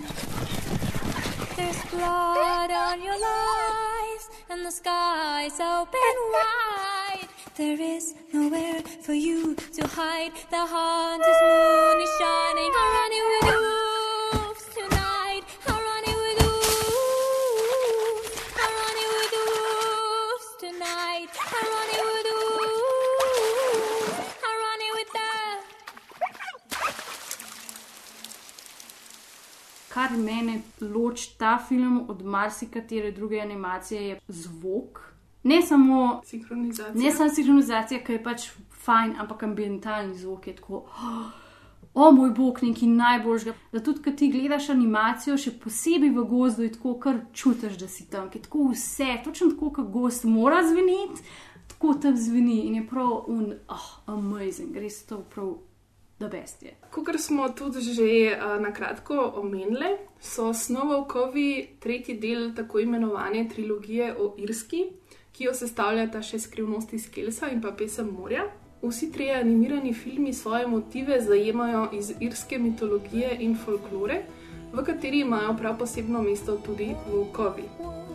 There's 1.55 1.84
blood 1.86 2.71
on 2.71 3.01
your 3.01 3.19
lies, 3.19 4.29
and 4.49 4.65
the 4.65 4.71
sky's 4.71 5.60
open 5.60 6.15
wide. 6.36 7.27
There 7.55 7.79
is 7.79 8.15
nowhere 8.34 8.81
for 9.01 9.13
you 9.13 9.55
to 9.55 9.88
hide. 9.88 10.31
The 10.49 10.65
haunted 10.73 11.39
moon 11.43 12.01
is 12.01 12.12
shining. 12.19 12.71
I'm 12.81 12.91
running 12.97 13.25
with 13.31 13.45
the 13.51 13.90
ta 31.51 31.65
film 31.67 32.05
od 32.07 32.25
marsikatere 32.25 33.11
druge 33.11 33.41
animacije, 33.41 34.07
je 34.07 34.19
zvok. 34.27 34.99
Ne 35.43 35.61
samo, 35.61 36.21
Sinhronizacija. 36.25 37.03
ne 37.03 37.11
samo 37.11 37.29
sinhronizacija, 37.29 38.03
ki 38.03 38.13
je 38.13 38.23
pač 38.23 38.49
fajn, 38.85 39.15
ampak 39.19 39.43
ambientalni 39.43 40.15
zvok 40.15 40.47
je 40.47 40.55
tako. 40.55 40.85
O 41.93 42.11
moj 42.11 42.29
bog, 42.29 42.59
neki 42.61 42.87
najboljšega. 42.87 43.53
Da 43.71 43.79
tudi, 43.83 44.03
ko 44.03 44.11
ti 44.11 44.29
gledaš 44.31 44.69
animacijo, 44.69 45.35
še 45.37 45.51
posebej 45.59 46.13
v 46.15 46.23
gozdu, 46.29 46.63
je 46.63 46.71
tako, 46.77 46.93
kar 47.03 47.19
čutiš, 47.33 47.75
da 47.81 47.87
si 47.87 48.07
tam, 48.09 48.29
ki 48.29 48.39
je 48.39 48.45
tako 48.47 48.69
vse, 48.69 49.09
točno 49.25 49.49
tako, 49.51 49.73
kot 49.75 49.89
gost 49.91 50.23
mora 50.23 50.61
zveneti, 50.63 51.25
tako 51.73 51.97
tam 51.99 52.15
zveni 52.15 52.61
in 52.69 52.79
je 52.79 52.85
prav 52.87 53.25
un, 53.27 53.57
oh, 53.67 53.89
amazing, 54.05 54.77
res 54.77 55.03
to 55.09 55.19
prav, 55.35 55.57
da 56.21 56.29
best 56.29 56.63
je. 56.63 56.75
Kot 56.91 57.10
smo 57.19 57.49
tudi 57.49 57.81
že 57.81 58.07
uh, 58.38 58.62
na 58.62 58.71
kratko 58.73 59.34
omenili, 59.41 59.95
so 60.21 60.53
Snovokovi 60.53 61.77
tretji 61.79 62.17
del 62.19 62.51
tako 62.55 62.79
imenovane 62.79 63.47
trilogije 63.49 64.13
o 64.19 64.34
Irski, 64.38 64.86
ki 65.31 65.47
jo 65.47 65.53
sestavljata 65.53 66.21
še 66.21 66.39
skrivnosti 66.39 66.95
iz 66.95 67.10
Kelsa 67.12 67.49
in 67.49 67.62
pa 67.62 67.71
pesem 67.71 68.12
Morja. 68.13 68.45
Vsi 68.81 69.12
trije 69.13 69.36
animirani 69.39 69.93
filmi 69.93 70.34
svoje 70.34 70.67
motive 70.67 71.19
zajemajo 71.21 71.89
iz 71.93 72.13
irske 72.19 72.57
mitologije 72.60 73.38
in 73.39 73.57
folklore, 73.65 74.23
v 74.73 74.86
kateri 74.86 75.21
imajo 75.21 75.53
prav 75.57 75.77
posebno 75.77 76.21
mesto 76.21 76.57
tudi 76.65 76.95
volkovi. 77.12 78.11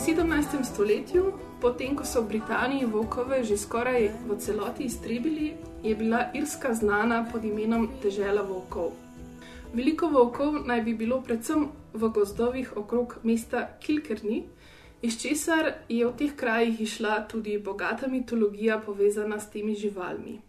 17. 0.00 0.64
stoletju, 0.64 1.32
potem 1.60 1.92
ko 1.92 2.08
so 2.08 2.22
v 2.24 2.28
Britaniji 2.32 2.88
volkove 2.88 3.44
že 3.44 3.56
skoraj 3.60 4.08
v 4.24 4.32
celoti 4.40 4.88
iztrebili, 4.88 5.52
je 5.84 5.92
bila 5.94 6.32
Irska 6.32 6.72
znana 6.72 7.28
pod 7.28 7.44
imenom 7.44 7.84
Dežela 8.00 8.40
volkov. 8.40 8.96
Veliko 9.76 10.08
volkov 10.08 10.64
naj 10.64 10.80
bi 10.88 10.96
bilo 10.96 11.20
predvsem 11.20 11.68
v 11.92 12.08
gozdovih 12.08 12.80
okrog 12.80 13.20
mesta 13.28 13.76
Kilkerni, 13.76 14.48
iz 15.04 15.20
česar 15.20 15.84
je 15.88 16.08
v 16.08 16.16
teh 16.16 16.32
krajih 16.32 16.80
išla 16.80 17.28
tudi 17.28 17.60
bogata 17.60 18.08
mitologija 18.08 18.80
povezana 18.80 19.36
s 19.36 19.52
temi 19.52 19.76
živalmi. 19.76 20.40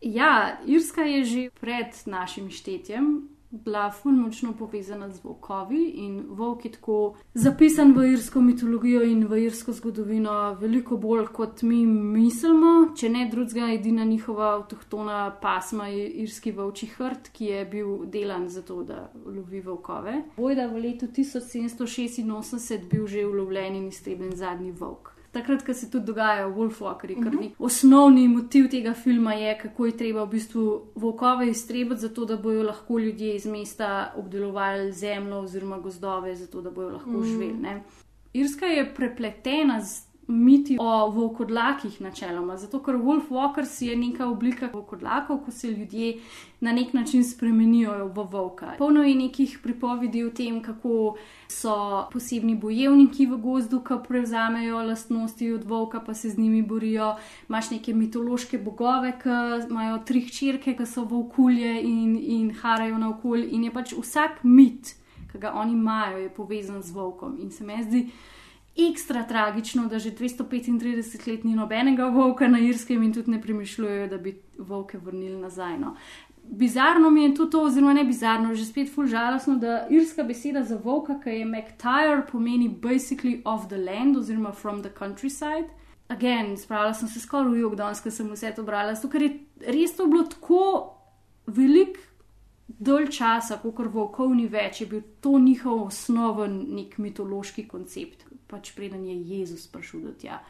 Ja, 0.00 0.56
Irska 0.64 1.04
je 1.04 1.24
že 1.24 1.42
pred 1.60 1.92
našim 2.08 2.48
štetjem 2.48 3.35
bila 3.50 3.90
fulmočno 3.90 4.52
povezana 4.58 5.08
z 5.10 5.24
volkovi 5.24 5.82
in 5.88 6.24
volk 6.28 6.64
je 6.64 6.72
tako 6.72 7.14
zapisan 7.34 7.92
v 7.96 8.12
irsko 8.12 8.40
mitologijo 8.40 9.02
in 9.02 9.26
v 9.26 9.38
irsko 9.44 9.72
zgodovino 9.72 10.54
veliko 10.60 10.96
bolj 10.96 11.26
kot 11.32 11.62
mi 11.62 11.86
mislimo. 11.86 12.92
Če 12.96 13.08
ne 13.08 13.28
drugega, 13.30 13.70
edina 13.72 14.04
njihova 14.04 14.52
avtohtona 14.54 15.36
pasma 15.42 15.88
je 15.88 16.08
irski 16.26 16.52
volčji 16.52 16.88
hrt, 16.96 17.28
ki 17.32 17.44
je 17.44 17.64
bil 17.64 18.06
delan 18.06 18.48
za 18.48 18.62
to, 18.62 18.82
da 18.84 19.10
lovi 19.26 19.60
volkove. 19.60 20.22
Bojda 20.36 20.66
v 20.66 20.82
letu 20.88 21.06
1786 21.06 22.88
bil 22.90 23.06
že 23.06 23.26
ulovljen 23.26 23.76
in 23.76 23.88
iztrebljen 23.88 24.36
zadnji 24.36 24.72
volk. 24.72 25.15
Takrat, 25.36 25.62
ko 25.66 25.74
se 25.74 25.90
tudi 25.90 26.08
dogajajo 26.08 26.48
Wolfwalkeri, 26.56 27.18
ker 27.20 27.34
nek 27.36 27.58
osnovni 27.60 28.22
motiv 28.28 28.70
tega 28.72 28.94
filma 28.96 29.34
je, 29.36 29.50
kako 29.58 29.86
je 29.86 29.96
treba 29.96 30.24
v 30.24 30.30
bistvu 30.32 30.64
volkove 30.94 31.50
iztrebiti, 31.50 32.00
zato 32.06 32.24
da 32.24 32.38
bojo 32.40 32.62
lahko 32.64 32.98
ljudje 32.98 33.34
iz 33.36 33.46
mesta 33.46 34.12
obdelovali 34.16 34.92
zemljo 34.92 35.42
oziroma 35.44 35.78
gozdove, 35.78 36.34
zato 36.36 36.62
da 36.62 36.70
bojo 36.70 36.94
lahko 36.96 37.22
živeli. 37.22 37.58
Ne. 37.62 37.82
Irska 38.32 38.66
je 38.66 38.88
prepletena 38.94 39.80
z 39.80 40.06
miti 40.28 40.76
o 40.80 41.10
volkodlakih 41.10 42.00
načeloma, 42.00 42.56
zato 42.56 42.80
ker 42.82 42.94
Wolfwalkers 42.98 43.82
je 43.82 43.96
neka 43.96 44.26
oblika 44.26 44.68
volkodlakov, 44.72 45.38
ko 45.44 45.50
se 45.50 45.70
ljudje 45.70 46.18
na 46.60 46.72
nek 46.72 46.92
način 46.94 47.24
spremenijo 47.24 48.06
v 48.06 48.24
volka. 48.32 48.72
Polno 48.78 49.02
je 49.02 49.14
nekih 49.14 49.58
pripovedi 49.62 50.24
o 50.24 50.30
tem, 50.30 50.62
kako 50.62 51.16
so 51.48 52.06
posebni 52.12 52.56
bojevniki 52.56 53.26
v 53.26 53.36
gozdu, 53.36 53.80
ki 53.80 54.00
prevzamejo 54.08 54.82
lastnosti 54.82 55.52
od 55.52 55.64
volka, 55.64 56.00
pa 56.00 56.14
se 56.14 56.30
z 56.30 56.38
njimi 56.38 56.62
borijo. 56.62 57.14
Imáš 57.48 57.70
neke 57.70 57.94
mitološke 57.94 58.58
bogove, 58.58 59.12
ki 59.22 59.66
imajo 59.70 59.98
tri 60.06 60.20
hčerke, 60.20 60.76
ki 60.76 60.86
so 60.86 61.04
volkulje 61.04 61.82
in, 61.82 62.16
in 62.16 62.54
harajo 62.54 62.98
naokol. 62.98 63.44
In 63.50 63.64
je 63.64 63.72
pač 63.72 63.92
vsak 63.92 64.42
mit, 64.42 64.96
ki 65.32 65.38
ga 65.38 65.52
oni 65.54 65.72
imajo, 65.72 66.18
je 66.18 66.34
povezan 66.34 66.82
z 66.82 66.90
volkom. 66.90 67.38
In 67.40 67.50
se 67.50 67.64
mi 67.64 67.82
zdi 67.84 68.08
ekstra 68.76 69.22
tragično, 69.22 69.86
da 69.88 69.98
že 69.98 70.10
235 70.10 71.28
let 71.28 71.44
ni 71.44 71.54
nobenega 71.54 72.08
volka 72.08 72.48
na 72.48 72.58
Irskem 72.58 73.02
in 73.02 73.12
tudi 73.12 73.30
ne 73.30 73.40
premišljujejo, 73.42 74.08
da 74.08 74.18
bi 74.18 74.40
volke 74.58 74.98
vrnili 74.98 75.36
nazaj. 75.40 75.78
No. 75.78 75.94
Bizarno 76.42 77.10
mi 77.10 77.22
je 77.22 77.34
tudi 77.34 77.50
to, 77.50 77.62
oziroma 77.62 77.92
ne 77.92 78.04
bizarno, 78.04 78.54
že 78.54 78.64
spet 78.64 78.92
ful 78.94 79.06
žalostno, 79.06 79.56
da 79.58 79.86
irska 79.90 80.22
beseda 80.22 80.62
za 80.62 80.76
volka, 80.76 81.18
ki 81.20 81.30
je 81.30 81.46
McTire, 81.46 82.22
pomeni 82.30 82.68
basically 82.68 83.40
off 83.44 83.68
the 83.68 83.78
land 83.78 84.16
oziroma 84.16 84.52
from 84.52 84.82
the 84.82 84.90
countryside. 84.98 85.66
Again, 86.08 86.56
spravila 86.56 86.94
sem 86.94 87.08
se 87.08 87.20
skoraj 87.20 87.50
v 87.50 87.60
jog 87.60 87.74
danes, 87.76 88.00
ko 88.00 88.10
sem 88.10 88.28
vse 88.30 88.52
to 88.54 88.62
brala, 88.62 88.94
zato 88.94 89.10
ker 89.10 89.22
je 89.22 89.32
res 89.66 89.96
to 89.96 90.06
bilo 90.06 90.22
tako 90.30 90.60
velik 91.46 91.98
dolg 92.66 93.10
časa, 93.10 93.58
kot 93.62 93.90
volkov 93.92 94.34
ni 94.34 94.46
več, 94.50 94.80
je 94.80 94.86
bil 94.90 95.02
to 95.22 95.38
njihov 95.38 95.86
osnoven 95.88 96.58
nek 96.76 96.98
mitološki 96.98 97.66
koncept, 97.68 98.25
pač 98.46 98.72
preden 98.72 99.04
je 99.06 99.14
Jezus 99.14 99.66
prišel 99.66 100.00
do 100.00 100.12
tja. 100.14 100.42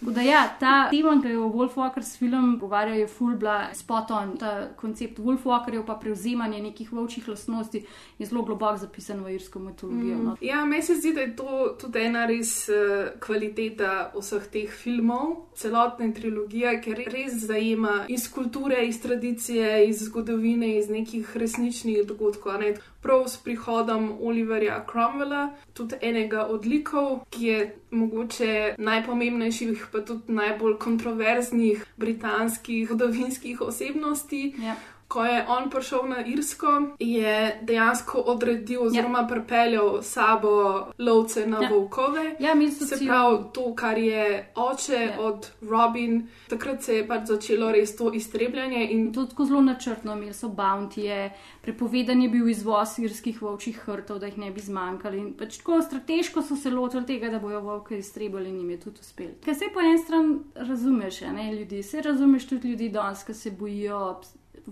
Tako 0.00 0.12
da, 0.12 0.20
ja, 0.20 0.48
ta 0.60 0.88
tema, 0.90 1.12
ki 1.22 1.28
jo 1.28 1.48
Wolfwalkers 1.52 2.18
film 2.18 2.54
pogovarja, 2.60 2.94
je 2.94 3.06
full 3.06 3.36
bla 3.36 3.74
spot 3.74 4.10
on. 4.10 4.36
Ta 4.40 4.68
koncept 4.76 5.18
Wolfwalkerjev, 5.18 5.84
pa 5.86 5.94
prevzemanje 6.00 6.62
nekih 6.62 6.92
volčjih 6.92 7.28
lastnosti, 7.28 7.82
je 8.18 8.26
zelo 8.26 8.42
globoko 8.42 8.76
zapisan 8.80 9.20
v 9.24 9.34
irsko 9.34 9.58
mitologijo. 9.58 10.18
No. 10.22 10.36
Ja, 10.40 10.64
meni 10.64 10.82
se 10.82 10.94
zdi, 10.94 11.12
da 11.12 11.20
je 11.20 11.36
to 11.36 11.76
tudi 11.80 12.00
ena 12.00 12.24
res 12.26 12.68
uh, 12.68 13.10
kvaliteta 13.20 14.12
vseh 14.14 14.46
teh 14.52 14.72
filmov, 14.72 15.36
celotne 15.54 16.08
trilogije, 16.16 16.78
ker 16.80 17.04
res 17.12 17.36
zajema 17.44 18.06
iz 18.08 18.30
kulture, 18.32 18.80
iz 18.86 19.02
tradicije, 19.02 19.84
iz 19.88 20.06
zgodovine, 20.08 20.78
iz 20.78 20.88
nekih 20.88 21.36
resničnih 21.36 22.06
dogodkov. 22.06 22.54
a 22.54 22.58
Ne? 22.58 22.74
Prav 23.02 23.28
s 23.28 23.36
prihodom 23.36 24.16
Oliverja 24.20 24.84
Cromwella, 24.88 25.50
tudi 25.72 25.96
enega 26.00 26.46
od 26.46 26.66
likov, 26.66 27.24
ki 27.30 27.46
je 27.46 27.60
mogoče 27.90 28.74
najpomembnejših, 28.78 29.86
pa 29.92 30.00
tudi 30.00 30.32
najbolj 30.32 30.78
kontroverznih 30.78 31.84
britanskih 31.96 32.86
zgodovinskih 32.86 33.60
osebnosti. 33.60 34.54
Ja. 34.62 34.76
Ko 35.10 35.24
je 35.24 35.42
on 35.48 35.70
prišel 35.70 36.04
na 36.06 36.22
Irsko, 36.22 36.66
je 36.96 37.32
dejansko 37.62 38.20
odredil 38.20 38.82
oziroma 38.82 39.24
pripeljal 39.26 40.02
s 40.02 40.12
sabo 40.12 40.52
lovce 40.98 41.46
na 41.46 41.58
Ja. 41.62 41.68
volkove. 41.68 42.36
Ja, 42.38 42.54
mislim, 42.54 42.88
Se 42.88 43.06
pravi, 43.06 43.38
to, 43.52 43.74
kar 43.74 43.98
je 43.98 44.26
oče 44.56 44.94
Ja. 44.96 45.20
od 45.20 45.50
Robin, 45.62 46.14
takrat 46.48 46.82
se 46.82 46.96
je 46.96 47.06
pač 47.06 47.26
začelo 47.26 47.72
res 47.72 47.96
to 47.96 48.12
iztrebljanje. 48.12 48.88
In 48.90 49.12
To 49.12 49.26
tako 49.26 49.44
zelo 49.44 49.60
načrtno, 49.62 50.12
imeli 50.12 50.32
so 50.32 50.48
bountije, 50.50 51.32
prepovedan 51.62 52.22
je 52.22 52.28
bil 52.28 52.48
izvoz 52.48 52.98
irskih 52.98 53.42
volčjih 53.42 53.78
hrtov, 53.78 54.18
da 54.18 54.26
jih 54.26 54.38
ne 54.38 54.50
bi 54.50 54.60
zmanjkali. 54.60 55.18
In 55.18 55.34
pač 55.34 55.58
tako 55.58 55.82
strateško 55.82 56.42
so 56.42 56.56
se 56.56 56.70
lotili 56.70 57.06
tega, 57.06 57.28
da 57.28 57.38
bojo 57.38 57.60
volke 57.60 57.98
iztrebali 57.98 58.48
in 58.48 58.58
jim 58.58 58.70
je 58.70 58.80
tudi 58.80 59.00
uspelo. 59.00 59.34
Ker 59.40 59.54
se 59.54 59.64
po 59.74 59.80
eni 59.80 59.98
strani 59.98 60.38
razumeš, 60.56 61.20
ne 61.22 61.54
ljudi, 61.54 61.82
se 61.82 62.00
razumeš 62.00 62.46
tudi 62.46 62.68
ljudi 62.68 62.88
danes, 62.90 63.24
ki 63.24 63.34
se 63.34 63.50
bojijo 63.52 64.20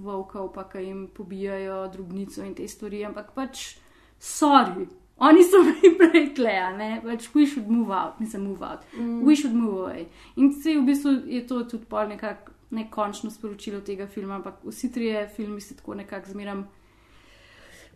volkov, 0.03 0.53
pa 0.55 0.65
ki 0.69 0.85
jim 0.87 1.07
pobijajo 1.15 1.89
drobnico 1.93 2.45
in 2.45 2.55
te 2.55 2.69
stvari, 2.69 3.05
ampak 3.05 3.33
pač 3.35 3.77
sorry. 4.19 4.87
Oni 5.19 5.43
so 5.45 5.63
bili 5.67 5.95
prej 5.99 6.29
tle, 6.35 6.55
a 6.63 6.71
ne, 6.77 6.91
pač 7.05 7.29
we 7.35 7.47
should 7.47 7.71
move 7.71 7.91
out, 7.91 8.21
nisem 8.21 8.45
move 8.47 8.63
out, 8.63 8.87
mm. 8.95 9.25
we 9.27 9.37
should 9.37 9.57
move 9.57 9.83
away. 9.83 10.07
In 10.37 10.53
se 10.55 10.77
v 10.79 10.87
bistvu 10.87 11.17
je 11.27 11.43
to 11.47 11.65
tudi 11.65 11.91
pol 11.91 12.09
nekako 12.09 12.55
nekončno 12.71 13.31
sporočilo 13.31 13.81
tega 13.81 14.07
filma, 14.07 14.35
ampak 14.35 14.55
vsi 14.65 14.93
trije 14.93 15.29
filmi 15.37 15.61
se 15.61 15.77
tako 15.77 15.95
nekako 15.95 16.31
zmeram 16.31 16.69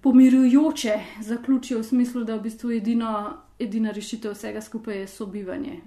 pomirujoče 0.00 1.00
zaključijo 1.20 1.78
v 1.78 1.84
smislu, 1.84 2.24
da 2.24 2.36
v 2.36 2.42
bistvu 2.42 2.70
edino, 2.72 3.36
edina 3.58 3.92
rešitev 3.92 4.32
vsega 4.32 4.60
skupaj 4.60 4.98
je 4.98 5.06
sobivanje. 5.06 5.80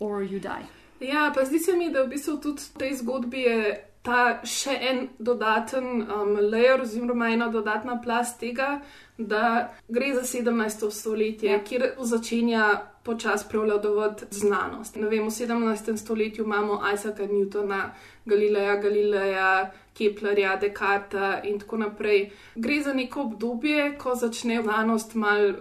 Or 0.00 0.22
you 0.22 0.40
die. 0.40 0.66
Ja, 1.00 1.32
pa 1.34 1.44
zdi 1.44 1.58
se 1.58 1.76
mi, 1.76 1.90
da 1.92 2.02
v 2.02 2.08
bistvu 2.08 2.36
tudi 2.40 2.62
v 2.74 2.78
tej 2.78 2.96
zgodbi 2.96 3.40
je 3.40 3.84
ta 4.04 4.40
še 4.44 4.74
en 4.82 4.98
dodaten 5.18 5.84
um, 6.02 6.34
layer, 6.42 6.82
oziroma 6.82 7.30
ena 7.32 7.48
dodatna 7.48 7.96
plast 8.04 8.36
tega, 8.40 8.80
da 9.18 9.44
gre 9.88 10.10
za 10.14 10.22
17. 10.22 10.90
stoletje, 10.90 11.50
Ja. 11.50 11.58
kjer 11.58 11.94
začenja 11.98 12.66
počasi 13.02 13.46
prevladovati 13.50 14.24
znanost. 14.30 14.96
Ne 14.96 15.08
vem, 15.08 15.24
v 15.24 15.30
17. 15.30 15.96
stoletju 15.96 16.44
imamo 16.44 16.80
Isaaca 16.94 17.22
Newtona, 17.22 17.90
Galileja, 18.24 18.76
Galileja, 18.76 19.70
Keplerja, 19.94 20.56
Descarta 20.56 21.40
in 21.42 21.58
tako 21.60 21.76
naprej. 21.76 22.30
Gre 22.56 22.82
za 22.82 22.92
neko 22.92 23.22
obdobje, 23.22 23.98
ko 23.98 24.14
začne 24.14 24.62
znanost 24.62 25.14
mal 25.14 25.52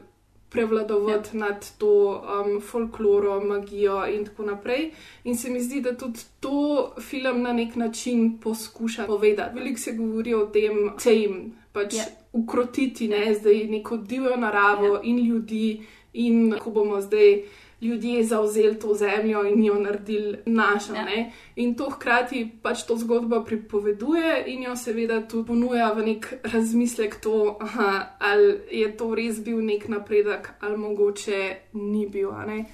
prevladovati 0.53 1.37
ja. 1.37 1.39
nad 1.45 1.65
to 1.77 1.91
um, 2.21 2.61
folkloro, 2.61 3.39
magijo 3.41 4.05
in 4.07 4.25
tako 4.25 4.43
naprej. 4.43 4.91
In 5.23 5.37
se 5.37 5.49
mi 5.49 5.61
zdi, 5.61 5.81
da 5.81 5.95
tudi 5.97 6.19
to 6.39 6.93
film 7.01 7.41
na 7.41 7.53
nek 7.53 7.75
način 7.75 8.37
poskuša 8.43 9.05
povedati. 9.05 9.59
Veliko 9.59 9.79
se 9.79 9.93
govori 9.97 10.33
o 10.33 10.45
tem, 10.45 10.91
če 11.03 11.15
jim 11.15 11.53
pač 11.73 11.93
Ja. 11.93 12.05
ukrotiti, 12.33 13.07
ne, 13.07 13.33
zdaj 13.33 13.65
neko 13.69 13.97
divjo 13.97 14.37
naravo 14.37 14.95
ja. 14.95 15.01
in 15.03 15.19
ljudi, 15.27 15.81
in 16.13 16.55
ko 16.63 16.71
bomo 16.71 17.01
zdaj. 17.01 17.43
Ljudje 17.83 18.23
zauzeli 18.23 18.79
to 18.79 18.93
zemljo 18.95 19.43
in 19.43 19.63
jo 19.65 19.73
naredili 19.79 20.37
našo. 20.45 20.93
Ja. 20.93 21.09
Ja. 21.09 21.25
In 21.55 21.75
to 21.75 21.89
hkrati 21.89 22.49
pač 22.61 22.85
to 22.87 22.95
zgodbo 22.97 23.43
pripoveduje, 23.43 24.43
in 24.47 24.63
jo 24.63 24.75
seveda 24.75 25.21
tudi 25.27 25.47
ponuja 25.47 25.91
v 25.93 26.05
nek 26.05 26.33
razmislek, 26.43 27.19
to, 27.21 27.57
aha, 27.61 28.15
ali 28.19 28.59
je 28.71 28.91
to 28.97 29.11
res 29.15 29.43
bil 29.43 29.59
nek 29.65 29.87
napredek, 29.87 30.53
ali 30.59 30.77
mogoče 30.77 31.55
ni 31.73 32.07
bil. 32.07 32.31
a 32.31 32.45
ne. 32.45 32.65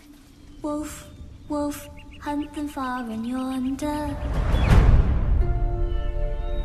Wolf, 0.61 1.03
wolf, 1.49 1.87
hunt 2.21 2.53
them 2.53 2.67
far 2.67 3.03
and 3.09 3.25
yonder. 3.25 4.78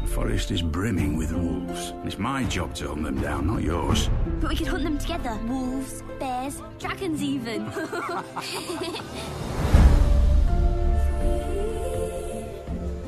The 0.04 0.10
forest 0.10 0.50
is 0.50 0.60
brimming 0.60 1.16
with 1.16 1.32
wolves. 1.32 1.94
It's 2.04 2.18
my 2.18 2.44
job 2.44 2.74
to 2.74 2.88
hunt 2.88 3.04
them 3.04 3.22
down, 3.22 3.46
not 3.46 3.62
yours. 3.62 4.10
But 4.40 4.50
we 4.50 4.56
could 4.56 4.66
hunt 4.66 4.82
them 4.82 4.98
together. 4.98 5.38
Wolves, 5.48 6.02
bears, 6.18 6.60
dragons 6.78 7.22
even. 7.22 7.64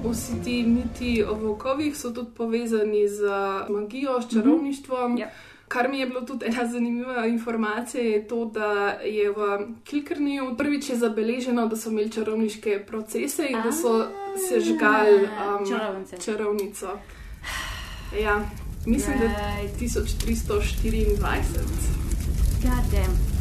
Vsi 0.02 0.42
ti 0.44 0.62
miti 0.62 1.24
o 1.24 1.34
volkovih 1.34 1.96
so 1.96 2.10
tudi 2.10 2.30
povezani 2.36 3.08
z 3.08 3.20
magijo, 3.68 4.22
s 4.22 4.30
čarovništvom. 4.32 5.12
Mhm. 5.12 5.18
Ja. 5.20 5.30
Kar 5.68 5.88
mi 5.88 5.98
je 5.98 6.06
bilo 6.06 6.20
tudi 6.20 6.46
ena 6.46 6.66
zanimiva 6.66 7.26
informacija, 7.26 8.02
je 8.02 8.28
to, 8.28 8.44
da 8.44 8.88
je 9.04 9.30
v 9.30 9.66
Kilkrniju 9.84 10.54
prvič 10.58 10.90
je 10.90 10.96
zabeleženo, 10.96 11.66
da 11.66 11.76
so 11.76 11.90
imeli 11.90 12.12
čarovniške 12.12 12.84
procese 12.86 13.46
in 13.50 13.62
da 13.64 13.72
so 13.72 14.08
sežgali 14.48 15.24
um, 15.24 15.68
Čarovnice. 15.68 16.16
čarovnico. 16.18 16.98
Ja. 18.22 18.40
Mislim, 18.86 19.18
da 19.18 19.26
Right. 19.26 19.80
1324. 19.80 21.16
God 22.62 23.35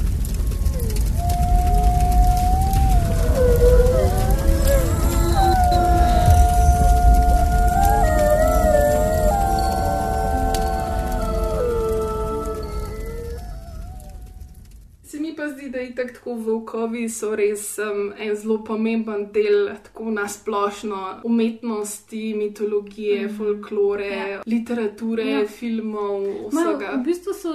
zdi, 15.65 15.71
da 15.71 15.79
je 15.79 16.13
tako 16.13 16.33
volkovi 16.33 17.09
so 17.09 17.35
res 17.35 17.77
um, 17.79 18.13
en 18.17 18.35
zelo 18.35 18.63
pomemben 18.63 19.31
del 19.33 19.69
tako 19.83 20.11
nasplošno 20.11 21.21
umetnosti, 21.23 22.33
mitologije, 22.37 23.25
mm. 23.27 23.37
folklore, 23.37 24.09
ja. 24.09 24.41
literature, 24.45 25.25
ja. 25.25 25.45
Filmov, 25.47 26.21
Ma, 26.53 26.61
vsega. 26.61 26.91
v 26.95 27.03
bistvu 27.03 27.33
so 27.33 27.53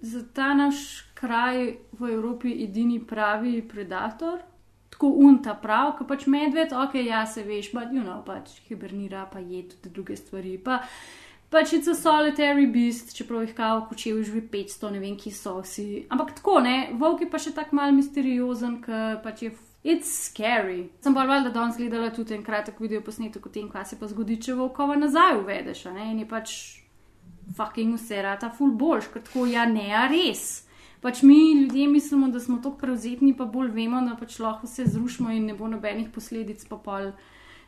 za 0.00 0.22
ta 0.34 0.54
naš 0.54 1.04
kraj 1.14 1.76
v 1.98 2.12
Evropi 2.12 2.62
edini 2.64 3.00
pravi 3.06 3.60
predator. 3.68 4.40
Tako 4.90 5.08
unta 5.22 5.54
prav, 5.54 5.94
ki 5.98 6.04
pač 6.08 6.26
medved, 6.26 6.72
ok, 6.76 6.94
ja 7.06 7.22
se 7.26 7.44
veš, 7.46 7.70
pa 7.72 7.86
you 7.88 8.02
know, 8.02 8.24
pač 8.26 8.58
hibernira, 8.68 9.26
pa 9.32 9.38
je 9.38 9.62
tudi 9.68 9.92
druge 9.94 10.16
stvari. 10.16 10.58
Pa, 10.58 10.80
pač 11.50 11.72
je 11.72 11.80
to 11.84 11.94
solitary 11.98 12.66
beast, 12.72 13.14
čeprav 13.16 13.42
jih 13.42 13.54
kao 13.54 13.86
kočev 13.88 14.22
živi 14.22 14.42
500, 14.52 14.92
ne 14.94 15.00
vem, 15.02 15.16
ki 15.18 15.32
so 15.34 15.58
vsi. 15.60 16.06
Ampak 16.08 16.36
tako, 16.38 16.60
ne, 16.64 16.76
volk 16.98 17.24
je 17.24 17.30
pa 17.30 17.40
še 17.42 17.52
tako 17.56 17.76
mal 17.80 17.92
misteriozen, 17.96 18.80
ker 18.84 19.18
pač 19.24 19.48
je. 19.48 19.56
It's 19.80 20.10
scary. 20.12 20.90
Sem 21.00 21.14
pa 21.16 21.22
valjda 21.24 21.54
danes 21.54 21.78
gledala 21.80 22.10
tudi 22.12 22.34
en 22.36 22.42
kratek 22.44 22.82
video 22.84 23.00
posnetek 23.00 23.46
o 23.48 23.52
tem, 23.52 23.70
kaj 23.72 23.86
se 23.88 23.96
pa 23.96 24.10
zgodi, 24.10 24.36
če 24.36 24.52
volkova 24.58 24.98
nazaj 25.00 25.38
uvedeš, 25.38 25.86
ne, 25.94 26.10
in 26.12 26.18
je 26.20 26.26
pač 26.28 26.52
fucking 27.56 27.96
vse 27.96 28.20
rata 28.22 28.50
full 28.52 28.76
boljš, 28.76 29.08
ker 29.14 29.24
tako 29.24 29.46
ja 29.48 29.64
ne, 29.64 29.88
a 29.96 30.04
res. 30.12 30.66
Pač 31.00 31.22
mi 31.24 31.38
ljudje 31.62 31.86
mislimo, 31.88 32.28
da 32.28 32.40
smo 32.40 32.58
tako 32.60 32.76
prevzetni, 32.82 33.32
pa 33.36 33.46
bolj 33.48 33.72
vemo, 33.72 34.02
da 34.04 34.18
pač 34.20 34.36
lahko 34.38 34.68
vse 34.68 34.84
zrušimo 34.84 35.32
in 35.32 35.48
ne 35.48 35.56
bo 35.56 35.68
nobenih 35.68 36.10
posledic, 36.12 36.66
pa 36.68 36.76
pol 36.76 37.14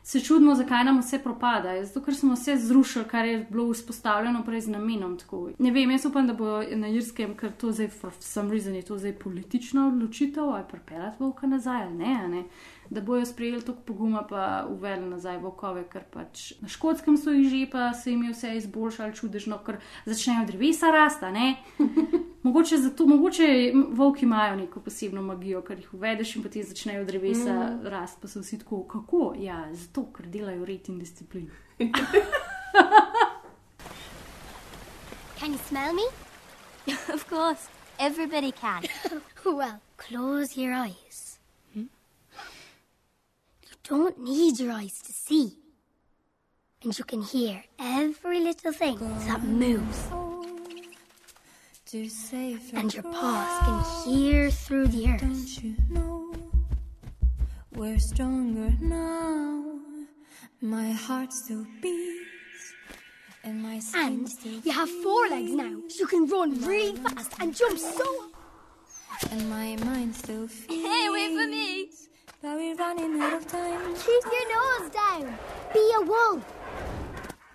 se 0.03 0.19
čudimo, 0.19 0.55
zakaj 0.55 0.83
nam 0.83 0.99
vse 0.99 1.19
propada. 1.23 1.85
Zato, 1.85 2.01
ker 2.03 2.15
smo 2.15 2.33
vse 2.33 2.57
zrušili, 2.57 3.05
kar 3.07 3.25
je 3.25 3.47
bilo 3.49 3.71
vzpostavljeno 3.71 4.43
prej 4.43 4.61
z 4.61 4.73
namenom. 4.75 5.17
Tako. 5.17 5.49
Ne 5.59 5.71
vem, 5.71 5.91
jaz 5.91 6.05
upam, 6.05 6.27
da 6.27 6.33
bo 6.33 6.59
na 6.75 6.87
Irskem, 6.91 7.37
ker 7.39 7.51
to 7.51 7.71
zdaj, 7.71 7.87
for 7.87 8.11
some 8.19 8.51
reason 8.51 8.75
je 8.75 8.81
to 8.81 8.97
zdaj 8.97 9.13
politična 9.19 9.87
odločitev, 9.87 10.43
ali 10.43 10.67
pripeljati 10.71 11.23
volka 11.23 11.47
nazaj 11.47 11.83
ali 11.83 11.93
ne, 11.93 12.27
ne. 12.27 12.43
Da 12.89 13.01
bojo 13.01 13.25
sprejeli 13.25 13.61
toliko 13.61 13.83
poguma, 13.83 14.25
pa 14.29 14.67
uvedli 14.69 15.09
nazaj 15.09 15.37
volkove, 15.37 15.87
ker 15.89 16.03
pač 16.11 16.51
na 16.61 16.67
škotskem 16.67 17.17
so 17.17 17.31
jih 17.31 17.49
že, 17.49 17.65
pa 17.71 17.93
se 17.93 18.11
jim 18.11 18.23
je 18.23 18.35
vse 18.35 18.55
izboljšalo 18.57 19.15
čudežno, 19.15 19.63
ker 19.65 19.79
začnejo 20.05 20.45
drevesa 20.51 20.91
rasta, 20.91 21.31
ne. 21.31 21.55
Mogoče 22.43 22.77
zato, 22.77 23.05
mogoče 23.07 23.47
volki 23.89 24.25
imajo 24.25 24.55
neko 24.55 24.79
posebno 24.79 25.21
magijo, 25.21 25.61
ker 25.61 25.77
jih 25.79 25.93
uvedeš 25.93 26.35
in 26.35 26.43
potem 26.43 26.63
začnejo 26.63 27.05
drevesa 27.05 27.53
Mm. 27.53 27.87
rasti, 27.87 28.21
pa 28.21 28.27
so 28.27 28.39
vsi 28.41 28.59
tako, 28.59 28.83
kako? 28.83 29.33
Ja, 29.39 29.69
zato, 29.73 30.03
ker 30.13 30.25
delajo 30.27 30.65
red 30.65 30.89
in 30.89 30.99
disciplin. 30.99 31.49
Can 35.39 35.51
you 35.53 35.59
smell 35.67 35.93
me? 35.93 36.03
of 37.13 37.29
course, 37.29 37.67
everybody 37.99 38.51
can. 38.51 38.83
well, 39.45 39.79
close 39.97 40.57
your 40.61 40.73
eyes. 40.73 41.39
You 41.75 41.87
don't 43.89 44.17
need 44.19 44.59
your 44.59 44.71
eyes 44.71 45.01
to 45.01 45.11
see. 45.13 45.57
And 46.83 46.97
you 46.97 47.05
can 47.05 47.21
hear 47.21 47.63
every 47.79 48.39
little 48.41 48.71
thing 48.73 48.97
that 49.27 49.43
moves. 49.43 49.97
And 51.93 52.91
your 52.91 53.03
paws 53.03 53.59
can 53.65 54.11
hear 54.11 54.49
through 54.49 54.87
the 54.87 55.09
earth. 55.09 55.23
We're 57.75 57.99
stronger 57.99 58.73
now. 58.81 59.79
My 60.59 60.89
heart 60.89 61.31
still 61.31 61.67
beats. 61.83 62.73
And 63.43 63.61
my 63.61 63.79
And 63.93 64.27
you 64.63 64.71
have 64.71 64.89
four 65.03 65.27
legs 65.27 65.51
now, 65.51 65.81
so 65.87 65.99
you 65.99 66.07
can 66.07 66.25
run 66.25 66.59
really 66.65 66.95
fast 66.95 67.33
and 67.39 67.55
jump 67.55 67.77
so. 67.77 68.31
And 69.29 69.47
my 69.47 69.75
mind 69.85 70.15
still 70.15 70.47
feels. 70.47 70.81
Hey, 70.81 71.09
wait 71.11 71.37
for 71.37 71.47
me! 71.47 71.89
But 72.41 72.55
we're 72.57 72.75
running 72.75 73.21
out 73.21 73.33
of 73.33 73.45
time. 73.47 73.93
Keep 73.93 74.23
your 74.33 74.47
nose 74.55 74.89
down. 74.89 75.37
Be 75.71 75.93
a 75.95 76.01
wolf. 76.01 76.62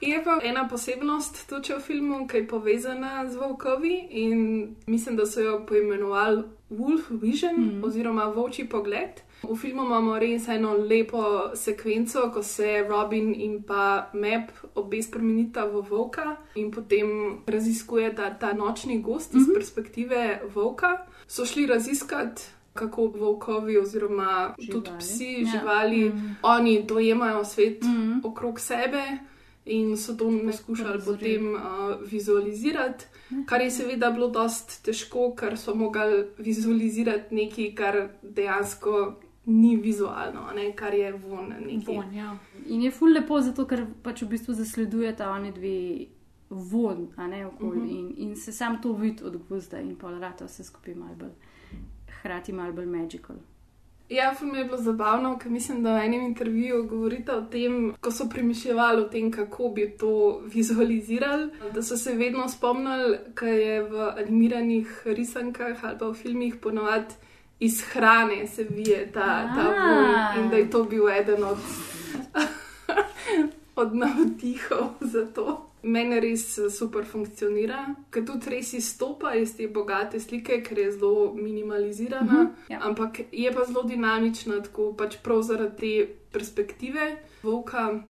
Je 0.01 0.25
pa 0.25 0.39
ena 0.43 0.69
posebnost 0.69 1.49
tudi 1.49 1.73
v 1.73 1.81
filmu, 1.81 2.27
ki 2.27 2.37
je 2.37 2.47
povezana 2.47 3.29
z 3.29 3.37
volkovi 3.37 4.07
in 4.11 4.39
mislim, 4.87 5.17
da 5.17 5.27
so 5.27 5.41
jo 5.41 5.65
poimenovali 5.67 6.43
Wolf 6.71 7.01
Vision 7.13 7.55
mm. 7.57 7.85
oziroma 7.85 8.25
Volčji 8.27 8.65
pogled. 8.67 9.11
V 9.43 9.57
filmu 9.57 9.83
imamo 9.85 10.19
res 10.19 10.49
eno 10.49 10.73
lepo 10.75 11.23
sekvenco, 11.55 12.31
ko 12.31 12.43
se 12.43 12.85
Robin 12.89 13.35
in 13.35 13.63
pa 13.63 13.83
Map 14.13 14.43
obe 14.75 15.03
spremenita 15.03 15.65
v 15.65 15.81
volka 15.83 16.25
in 16.55 16.71
potem 16.71 17.09
raziskujeta 17.47 18.31
ta 18.33 18.53
nočni 18.53 19.01
gost 19.01 19.35
iz 19.35 19.41
mm 19.41 19.45
-hmm. 19.45 19.55
perspektive 19.55 20.23
volka. 20.55 20.97
So 21.27 21.45
šli 21.45 21.67
raziskati. 21.67 22.43
Kako 22.75 23.07
volkovi, 23.09 23.79
oziroma 23.79 24.55
živali. 24.59 24.73
tudi 24.75 24.91
psi, 24.99 25.25
Ja. 25.39 25.51
živali, 25.51 26.05
Mm. 26.05 26.37
oni 26.43 26.83
dojemajo 26.83 27.45
svet 27.45 27.83
Mhm. 27.83 28.13
okrog 28.25 28.61
sebe 28.61 29.03
in 29.69 29.97
so 29.97 30.17
to 30.17 30.31
poskušali 30.47 31.01
potem 31.05 31.55
uh, 31.55 31.61
vizualizirati, 32.11 33.05
kar 33.47 33.61
je 33.61 33.71
seveda 33.71 34.11
bilo 34.11 34.29
dost 34.29 34.85
težko, 34.85 35.35
ker 35.37 35.57
so 35.59 35.75
mogli 35.75 36.25
vizualizirati 36.39 37.35
nekaj, 37.35 37.75
kar 37.75 37.99
dejansko 38.23 39.21
ni 39.49 39.77
vizualno, 39.77 40.51
ne, 40.57 40.73
kar 40.77 40.95
je 40.95 41.13
von. 41.13 41.53
Nekaj. 41.67 41.97
Von, 41.97 42.15
ja. 42.15 42.37
In 42.67 42.83
je 42.83 42.91
ful 42.91 43.13
lepo, 43.13 43.41
zato 43.41 43.65
ker 43.67 43.87
pač 44.03 44.23
v 44.23 44.33
bistvu 44.35 44.55
zasledujeta 44.55 45.31
oni 45.33 45.53
dve 45.53 45.77
von, 46.51 47.07
a 47.17 47.27
ne 47.27 47.47
okolje. 47.47 47.81
Mhm. 47.81 47.89
Uh 47.89 47.93
-huh. 47.93 48.19
in, 48.19 48.31
in 48.31 48.37
se 48.37 48.53
sam 48.53 48.83
to 48.83 48.93
vidi 48.93 49.25
od 49.25 49.37
gozda 49.49 49.81
in 49.81 49.97
pol 49.97 50.19
rata 50.19 50.45
vse 50.45 50.65
skupaj 50.65 50.95
mal 50.95 51.15
bolj, 51.15 51.33
hkrati 52.19 52.53
mal 52.53 52.73
bolj 52.73 52.87
magical. 52.87 53.37
Ja, 54.09 54.35
film 54.35 54.55
je 54.55 54.65
bilo 54.65 54.77
zabavno, 54.77 55.39
ker 55.39 55.51
mislim, 55.51 55.83
da 55.83 55.93
v 55.93 56.05
enem 56.05 56.21
intervjuju 56.23 56.87
govorite 56.87 57.33
o 57.33 57.43
tem, 57.43 57.95
ko 58.01 58.11
so 58.11 58.29
premišljali 58.29 59.03
o 59.03 59.09
tem, 59.09 59.31
kako 59.33 59.69
bi 59.69 59.97
to 59.99 60.13
vizualizirali, 60.47 61.51
da 61.75 61.83
so 61.83 61.97
se 61.97 62.15
vedno 62.15 62.49
spomnili, 62.49 63.19
kaj 63.35 63.63
je 63.63 63.83
v 63.83 64.09
animiranih 64.19 65.03
risankah 65.07 65.85
ali 65.85 65.99
pa 65.99 66.07
v 66.07 66.15
filmih 66.15 66.57
ponovadi 66.57 67.15
iz 67.61 67.83
hrane 67.85 68.47
se 68.47 68.67
vije 68.71 69.13
ta, 69.13 69.21
ta 69.55 69.67
Ah. 69.67 69.85
vonj 69.85 70.45
in 70.45 70.51
da 70.51 70.57
je 70.57 70.71
to 70.71 70.85
bil 70.85 71.09
eden 71.11 71.45
od, 71.45 71.59
od 73.77 73.95
navdihov 73.95 74.87
za 75.01 75.27
to. 75.27 75.68
Meni 75.83 76.21
res 76.21 76.59
eh, 76.59 76.71
super 76.71 77.05
funkcionira, 77.05 77.83
ker 78.11 78.25
tudi 78.25 78.51
res 78.51 78.73
izstopa 78.73 79.35
iz 79.35 79.57
te 79.57 79.69
bogate 79.69 80.21
slike, 80.21 80.63
ker 80.63 80.79
je 80.79 80.93
zelo 80.93 81.35
minimalizirana, 81.35 82.43
Mhm, 82.43 82.55
ja. 82.69 82.81
ampak 82.83 83.21
je 83.33 83.53
pa 83.53 83.65
zelo 83.65 83.83
dinamična, 83.83 84.63
tako 84.63 84.93
pač 84.93 85.17
prav 85.19 85.43
zaradi 85.43 85.77
te 85.77 85.93
perspektive 86.33 87.13
volka. 87.43 88.03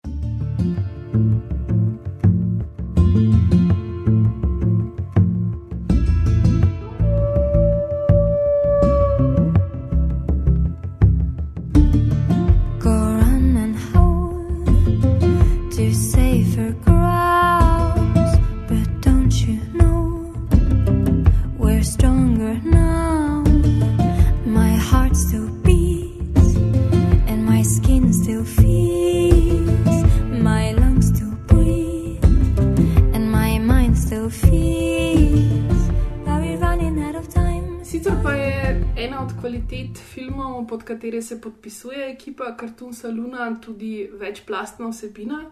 Pod 40.79 40.87
katere 40.87 41.23
se 41.23 41.41
podpisuje 41.41 42.11
ekipa 42.11 42.57
Cartoon 42.61 42.95
Saluna, 42.95 43.61
tudi 43.61 44.11
večplastna 44.13 44.89
vsebina, 44.89 45.51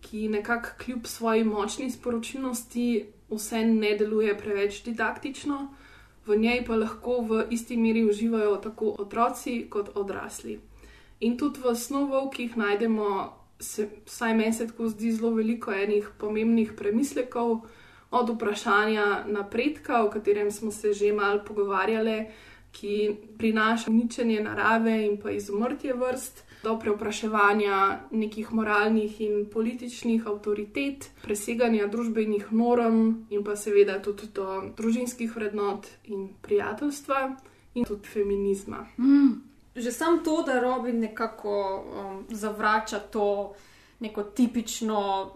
ki 0.00 0.28
nekako 0.28 0.68
kljub 0.84 1.06
svoji 1.06 1.44
močni 1.44 1.90
sporočilnosti 1.90 3.06
vse 3.30 3.62
ne 3.64 3.94
deluje 3.96 4.34
preveč 4.38 4.82
didaktično, 4.84 5.68
v 6.26 6.36
njej 6.36 6.60
pa 6.66 6.76
lahko 6.76 7.20
v 7.30 7.46
isti 7.50 7.76
meri 7.76 8.04
uživajo 8.04 8.56
tako 8.56 8.92
otroci 8.98 9.66
kot 9.70 9.88
odrasli. 9.94 10.58
In 11.20 11.38
tudi 11.38 11.64
v 11.64 11.72
snovovkih 11.74 12.56
najdemo, 12.56 13.08
se, 13.60 13.88
vsaj 14.04 14.34
meni 14.34 14.52
se 14.52 14.66
tako 14.66 14.88
zdi, 14.88 15.12
zelo 15.12 15.30
veliko 15.30 15.72
enih 15.72 16.10
pomembnih 16.18 16.72
premislekov 16.76 17.64
od 18.10 18.30
vprašanja 18.36 19.24
napredka, 19.32 20.04
o 20.04 20.10
katerem 20.10 20.52
smo 20.52 20.70
se 20.70 20.92
že 20.92 21.12
malo 21.12 21.40
pogovarjali, 21.46 22.26
ki 22.72 23.16
prinaša 23.38 23.90
uničenje 23.90 24.40
narave 24.40 25.06
in 25.06 25.16
pa 25.22 25.30
izumrtje 25.30 25.94
vrst, 25.94 26.44
do 26.62 26.78
preopraševanja 26.78 27.98
nekih 28.10 28.52
moralnih 28.52 29.20
in 29.20 29.46
političnih 29.52 30.26
avtoritet, 30.26 31.10
preseganja 31.22 31.86
družbenih 31.86 32.52
norm 32.52 33.26
in 33.30 33.44
pa 33.44 33.56
seveda 33.56 34.00
tudi 34.02 34.28
do 34.34 34.62
družinskih 34.76 35.36
vrednot 35.36 35.86
in 36.04 36.28
prijateljstva 36.42 37.36
in 37.74 37.84
tudi 37.84 38.08
feminizma. 38.08 38.86
Mm. 38.98 39.44
Že 39.76 39.92
sam 39.92 40.24
to, 40.24 40.42
da 40.42 40.60
Robin 40.60 40.98
nekako 41.00 41.54
um, 41.78 42.24
zavrača 42.30 42.98
to 42.98 43.54
neko 44.00 44.22
tipično 44.22 45.30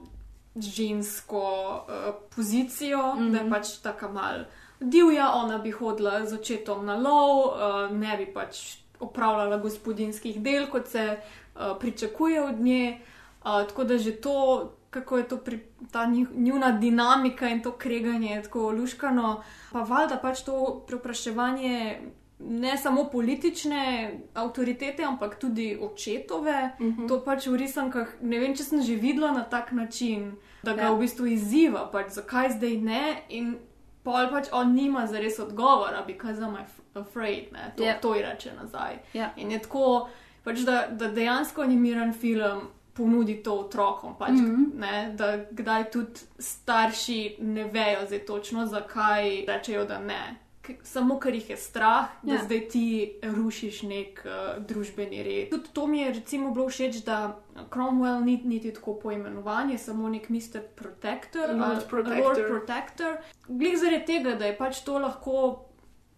žensko 0.57 1.45
uh, 1.87 2.15
pozicijo, 2.37 3.15
mm 3.15 3.19
-hmm. 3.19 3.33
da 3.33 3.39
je 3.39 3.51
pač 3.51 3.69
tako 3.83 4.13
mal 4.13 4.45
divja, 4.83 5.33
ona 5.35 5.59
bi 5.59 5.71
hodila 5.71 6.27
z 6.27 6.35
očetom 6.35 6.87
na 6.87 6.97
lov, 6.97 7.47
uh, 7.47 7.97
ne 7.97 8.17
bi 8.17 8.27
pač 8.27 8.79
opravljala 9.01 9.59
gospodinskih 9.59 10.43
del, 10.43 10.69
kot 10.71 10.89
se 10.89 11.17
uh, 11.17 11.77
pričakuje 11.81 12.43
od 12.43 12.61
nje. 12.61 12.99
Uh, 13.45 13.67
tako 13.69 13.85
da 13.85 13.99
že 13.99 14.13
to, 14.13 14.73
kako 14.91 15.19
je 15.19 15.29
to 15.29 15.37
pri, 15.37 15.61
ta 15.91 16.07
njuna 16.35 16.73
dinamika 16.73 17.49
in 17.49 17.63
to 17.63 17.73
kreganje 17.73 18.41
tako 18.43 18.71
luškano, 18.71 19.43
pa 19.73 19.83
valjda 19.83 20.17
pač 20.23 20.43
to 20.43 20.85
prepraševanje 20.87 22.01
ne 22.49 22.79
samo 22.79 23.05
politične 23.05 24.13
avtoritete, 24.35 25.05
ampak 25.05 25.39
tudi 25.39 25.79
očetove. 25.81 26.71
Uh 26.81 26.87
-huh. 26.87 27.09
To 27.09 27.25
pač 27.25 27.47
v 27.47 27.57
risankah, 27.57 28.09
ne 28.21 28.39
vem, 28.39 28.57
če 28.57 28.65
sem 28.65 28.83
že 28.83 28.95
videla 28.95 29.33
na 29.33 29.45
tak 29.45 29.73
način, 29.73 30.33
da 30.63 30.75
ga 30.75 30.83
ja. 30.83 30.93
v 30.93 30.99
bistvu 30.99 31.27
izziva, 31.27 31.91
pač 31.93 32.11
zakaj 32.11 32.51
zdaj 32.51 32.77
ne. 32.77 33.23
In 33.29 33.57
pol 34.03 34.29
pač 34.31 34.49
on 34.53 34.75
nima 34.75 35.07
zares 35.07 35.39
odgovora, 35.39 36.05
because 36.07 36.41
I'm 36.41 36.57
afraid, 36.95 37.53
ne, 37.53 37.73
to, 37.77 37.83
yeah. 37.83 38.01
to 38.01 38.15
je 38.15 38.27
reče 38.27 38.53
nazaj. 38.63 38.99
Yeah. 39.15 39.31
In 39.37 39.51
je 39.51 39.59
tako, 39.63 40.09
pač, 40.45 40.59
da, 40.59 40.87
da 40.91 41.09
dejansko 41.09 41.63
animiran 41.63 42.13
film. 42.13 42.69
Ponudi 42.93 43.39
to 43.43 43.55
otrokom, 43.55 44.19
pač, 44.19 44.31
mm 44.31 44.47
-hmm. 44.47 44.81
ne, 44.81 45.15
da 45.17 45.45
kdaj 45.51 45.91
tudi 45.91 46.21
starši 46.39 47.37
ne 47.41 47.65
vejo, 47.65 48.07
zdaj 48.07 48.19
točno 48.19 48.67
zakaj 48.67 49.45
rečejo, 49.47 49.85
da 49.85 49.99
ne 49.99 50.42
samo 50.83 51.19
ker 51.21 51.35
jih 51.35 51.51
je 51.51 51.57
strah, 51.57 52.13
da 52.23 52.35
ja. 52.35 52.45
zdaj 52.45 52.69
ti 52.69 52.85
rušiš 53.23 53.83
nek 53.83 54.23
uh, 54.25 54.63
družbeni 54.63 55.23
red. 55.23 55.51
Tudi 55.51 55.73
to 55.73 55.87
mi 55.87 56.01
je 56.01 56.13
recimo 56.13 56.51
bilo 56.55 56.69
všeč, 56.69 57.03
da 57.05 57.39
Cromwell 57.71 58.25
ni 58.25 58.41
niti 58.45 58.73
tako 58.75 58.95
poimenovan, 59.03 59.71
je 59.71 59.79
samo 59.79 60.09
nek 60.09 60.29
Mr. 60.29 60.63
Protector 60.77 61.51
ali 61.51 61.59
Lord 61.59 61.89
Protector. 61.89 62.25
Lord 62.25 62.47
Protector. 62.49 63.17
Glede 63.49 63.77
zaradi 63.77 64.05
tega, 64.07 64.35
da 64.35 64.47
je 64.47 64.57
pač 64.57 64.85
to 64.87 64.99
lahko. 64.99 65.69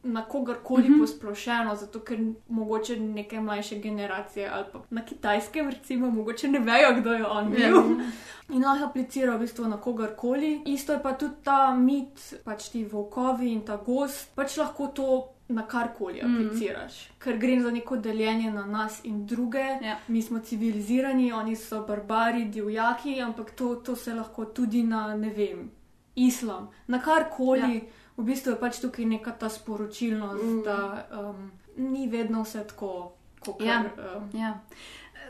Na 0.07 0.25
kogarkoli 0.25 0.89
mm 0.89 0.95
-hmm. 0.95 1.01
posplošeno, 1.01 1.77
zato 1.77 2.01
ker 2.01 2.19
mogoče 2.49 2.97
neke 3.01 3.41
mlajše 3.41 3.79
generacije 3.79 4.49
ali 4.49 4.65
pa 4.73 4.81
na 4.91 5.05
kitajskem, 5.05 5.71
recimo, 5.71 6.11
mogoče 6.11 6.49
ne 6.49 6.59
vejo, 6.59 7.01
kdo 7.01 7.13
je 7.13 7.27
on 7.27 7.51
bil. 7.51 7.77
Yeah. 7.77 8.11
In 8.49 8.65
lahko 8.65 8.85
aplicira 8.85 9.37
v 9.37 9.41
bistvu 9.41 9.69
na 9.69 9.77
kogarkoli. 9.77 10.63
Isto 10.67 10.93
je 10.93 11.03
pa 11.03 11.13
tudi 11.13 11.35
ta 11.45 11.75
mit, 11.75 12.35
pač 12.45 12.69
ti 12.69 12.85
volkovi 12.85 13.53
in 13.53 13.61
ta 13.65 13.77
gost, 13.77 14.35
pač 14.35 14.57
lahko 14.57 14.87
to 14.87 15.29
na 15.49 15.63
karkoli 15.67 16.21
Mhm. 16.23 16.35
apliciraš, 16.35 17.09
mm. 17.11 17.15
ker 17.19 17.39
gre 17.39 17.61
za 17.61 17.71
neko 17.71 17.97
deljenje 17.97 18.53
na 18.53 18.67
nas 18.67 19.01
in 19.05 19.27
druge. 19.27 19.59
Ja. 19.83 19.99
Mi 20.09 20.23
smo 20.23 20.39
civilizirani, 20.39 21.33
oni 21.33 21.57
so 21.57 21.87
barbari, 21.87 22.45
divjaki, 22.45 23.21
ampak 23.21 23.51
to, 23.51 23.75
to 23.75 23.97
se 23.97 24.15
lahko 24.15 24.45
tudi 24.45 24.83
na, 24.83 25.17
ne 25.17 25.31
vem, 25.31 25.71
islam, 26.15 26.69
na 26.87 26.99
karkoli. 26.99 27.75
Ja. 27.75 27.81
V 28.17 28.25
bistvu 28.25 28.51
je 28.51 28.61
pač 28.61 28.81
tukaj 28.81 29.05
neka 29.05 29.33
ta 29.39 29.49
sporočilnost, 29.49 30.45
mm. 30.45 30.63
da 30.63 31.07
um, 31.21 31.51
ni 31.77 32.09
vedno 32.09 32.43
vse 32.43 32.65
tako, 32.69 33.13
kot 33.41 33.63
Ja. 33.63 33.85
um, 34.17 34.29
Ja. 34.41 34.61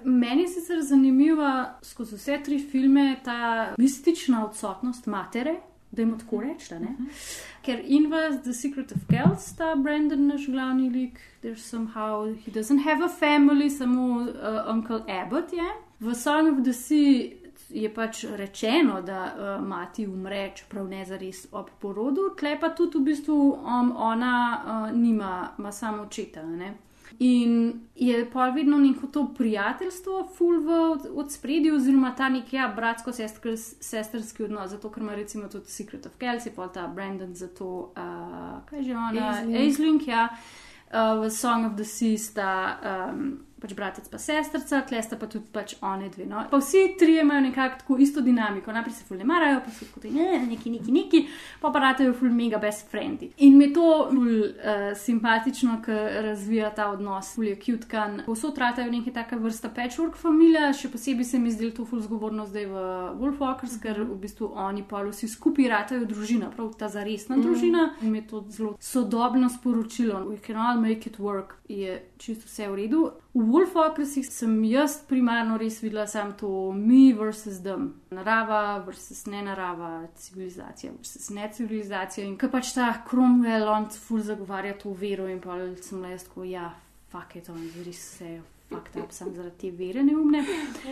Meni 0.04 0.42
je 0.42 0.48
sicer 0.48 0.82
zanimiva 0.82 1.78
skozi 1.82 2.16
vse 2.16 2.40
tri 2.44 2.58
filme 2.58 3.16
ta 3.24 3.68
mistična 3.78 4.44
odsotnost 4.46 5.06
matere, 5.06 5.54
da 5.90 6.02
jim 6.02 6.18
tako 6.18 6.40
rečem. 6.40 6.82
Uh 6.82 6.88
-huh. 6.88 7.40
Ker 7.62 7.80
in 7.84 8.10
v 8.10 8.42
The 8.42 8.52
Secret 8.52 8.92
of 8.92 8.98
Kells, 9.10 9.56
ta 9.56 9.74
Brandon, 9.76 10.26
naš 10.26 10.46
glavni 10.46 10.90
lik, 10.90 11.20
there's 11.42 11.62
somehow 11.62 12.34
he 12.44 12.52
doesn't 12.52 12.82
have 12.84 13.04
a 13.04 13.08
family, 13.08 13.70
samo 13.70 14.20
uh, 14.20 14.74
Uncle 14.74 15.00
Abbott 15.08 15.52
je. 15.52 15.70
V 16.00 16.14
Song 16.14 16.58
of 16.58 16.64
the 16.64 16.72
Sea 16.72 17.43
je 17.74 17.94
pač 17.94 18.24
rečeno, 18.36 19.02
da 19.02 19.34
uh, 19.34 19.66
mati 19.66 20.06
umre, 20.06 20.52
čeprav 20.56 20.88
ne 20.88 21.04
zares 21.04 21.46
ob 21.52 21.70
porodu, 21.80 22.30
tle 22.38 22.54
pa 22.60 22.70
tudi 22.70 22.98
v 22.98 23.08
bistvu 23.10 23.36
um, 23.50 23.92
ona 23.96 24.34
uh, 24.64 24.96
nima, 24.96 25.50
ima 25.58 25.72
samo 25.72 26.02
očeta. 26.02 26.42
Ne? 26.46 26.74
In 27.18 27.72
je 27.94 28.30
pa 28.30 28.48
vedno 28.50 28.78
neko 28.78 29.06
to 29.06 29.26
prijateljstvo, 29.38 30.28
full 30.36 30.62
v 30.62 30.78
od 31.14 31.32
spredju, 31.32 31.76
oziroma 31.76 32.14
ta 32.16 32.28
nek 32.28 32.52
ja, 32.52 32.68
bratsko-sestrski 32.76 34.44
odnos, 34.44 34.70
zato 34.70 34.90
ker 34.90 35.02
ima 35.02 35.14
recimo 35.14 35.48
tudi 35.48 35.70
Secret 35.70 36.06
of 36.06 36.16
Kelsey, 36.18 36.54
pa 36.56 36.68
ta 36.68 36.86
Brandon 36.86 37.34
za 37.34 37.48
to, 37.48 37.92
uh, 37.96 38.62
kaj 38.70 38.82
že 38.82 38.94
ona. 38.96 39.32
Aisling, 39.58 40.06
ja, 40.08 40.28
uh, 40.30 41.22
v 41.22 41.30
Song 41.30 41.66
of 41.66 41.74
the 41.74 41.84
Sea 41.84 42.18
sta. 42.18 42.78
Um, 43.10 43.53
Pač 43.64 43.72
bratec 43.72 44.08
pa 44.12 44.18
sestrca, 44.20 44.82
tle 44.84 44.98
sta 45.02 45.16
pa 45.16 45.24
tudi 45.26 45.46
pač 45.52 45.72
one 45.80 46.10
dve. 46.12 46.26
No. 46.28 46.42
Pa 46.50 46.58
vsi 46.60 46.96
trije 47.00 47.22
imajo 47.24 47.40
nekako 47.40 47.78
tako 47.80 47.96
isto 47.98 48.20
dinamiko. 48.20 48.72
Najprej 48.72 48.92
se 48.92 49.04
fulne 49.08 49.24
marajo, 49.24 49.62
pa 49.64 49.70
so 49.72 49.86
kot 49.94 50.04
ne, 50.12 50.26
neki, 50.50 50.68
neki, 50.70 50.92
neki, 50.92 51.20
pa 51.62 51.70
pa 51.72 51.80
ratajo 51.80 52.12
ful 52.12 52.28
mega 52.28 52.58
best 52.60 52.90
friendi. 52.92 53.30
In 53.38 53.56
mi 53.56 53.64
je 53.64 53.72
to 53.72 53.86
ful 54.10 54.28
uh, 54.28 54.92
simpatično, 54.96 55.78
ker 55.84 55.96
razvija 56.26 56.68
ta 56.76 56.90
odnos, 56.92 57.30
ful 57.34 57.48
je 57.48 57.56
cute 57.56 57.88
kan. 57.88 58.20
Povsod 58.26 58.58
ratajo 58.60 58.90
neke 58.92 59.12
taka 59.16 59.36
vrsta 59.40 59.70
patchwork 59.72 60.20
familija, 60.20 60.68
še 60.76 60.92
posebej 60.92 61.24
se 61.24 61.38
mi 61.38 61.50
zdi 61.50 61.70
to 61.74 61.86
ful 61.88 62.04
zgovorno 62.04 62.44
zdaj 62.46 62.66
v 62.66 62.84
Wolfwalkers, 63.22 63.78
ker 63.80 64.02
v 64.04 64.18
bistvu 64.20 64.52
oni 64.54 64.84
pa 64.84 65.00
vsi 65.08 65.28
skupaj 65.28 65.68
ratajo 65.72 66.04
družina, 66.04 66.52
prav 66.52 66.74
ta 66.76 66.92
zaresna 66.92 67.36
Mhm. 67.36 67.42
družina. 67.48 67.88
In 68.02 68.12
mi 68.12 68.18
je 68.18 68.26
to 68.28 68.44
zelo 68.50 68.76
sodobno 68.78 69.48
sporočilo. 69.48 70.20
We 70.28 70.36
can 70.46 70.56
all 70.56 70.76
make 70.80 71.06
it 71.08 71.16
work, 71.18 71.56
je 71.68 72.02
čisto 72.18 72.44
vse 72.46 72.68
v 72.68 72.74
redu. 72.76 73.10
V 73.34 73.42
Wolfwalkersih 73.42 74.28
sem 74.30 74.52
jaz 74.70 75.00
primarno 75.08 75.56
res 75.58 75.80
videla 75.82 76.06
samo 76.06 76.36
to 76.38 76.50
mi 76.72 77.12
versus 77.12 77.58
them. 77.64 77.88
Narava 78.14 78.78
versus 78.86 79.24
ne 79.26 79.42
narava, 79.42 80.06
civilizacija 80.14 80.92
versus 80.92 81.30
ne 81.34 81.50
civilizacija. 81.50 82.26
In 82.26 82.38
ko 82.38 82.46
pač 82.52 82.70
ta 82.76 82.92
Cromwell, 83.10 83.66
on 83.68 83.90
ful 83.90 84.22
zagovarja 84.22 84.78
to 84.78 84.94
vero 84.94 85.26
in 85.26 85.42
pa 85.42 85.58
sem 85.82 86.02
le 86.02 86.14
jaz 86.14 86.28
tako, 86.28 86.46
ja, 86.46 86.70
fuck 87.10 87.34
it, 87.34 87.50
on 87.50 87.58
res 87.82 88.06
vse. 88.06 88.53
Fakt, 88.74 88.96
up 88.96 89.12
sem 89.12 89.30
zaradi 89.34 89.56
te 89.58 89.70
vere 89.70 90.02
neumne. 90.02 90.42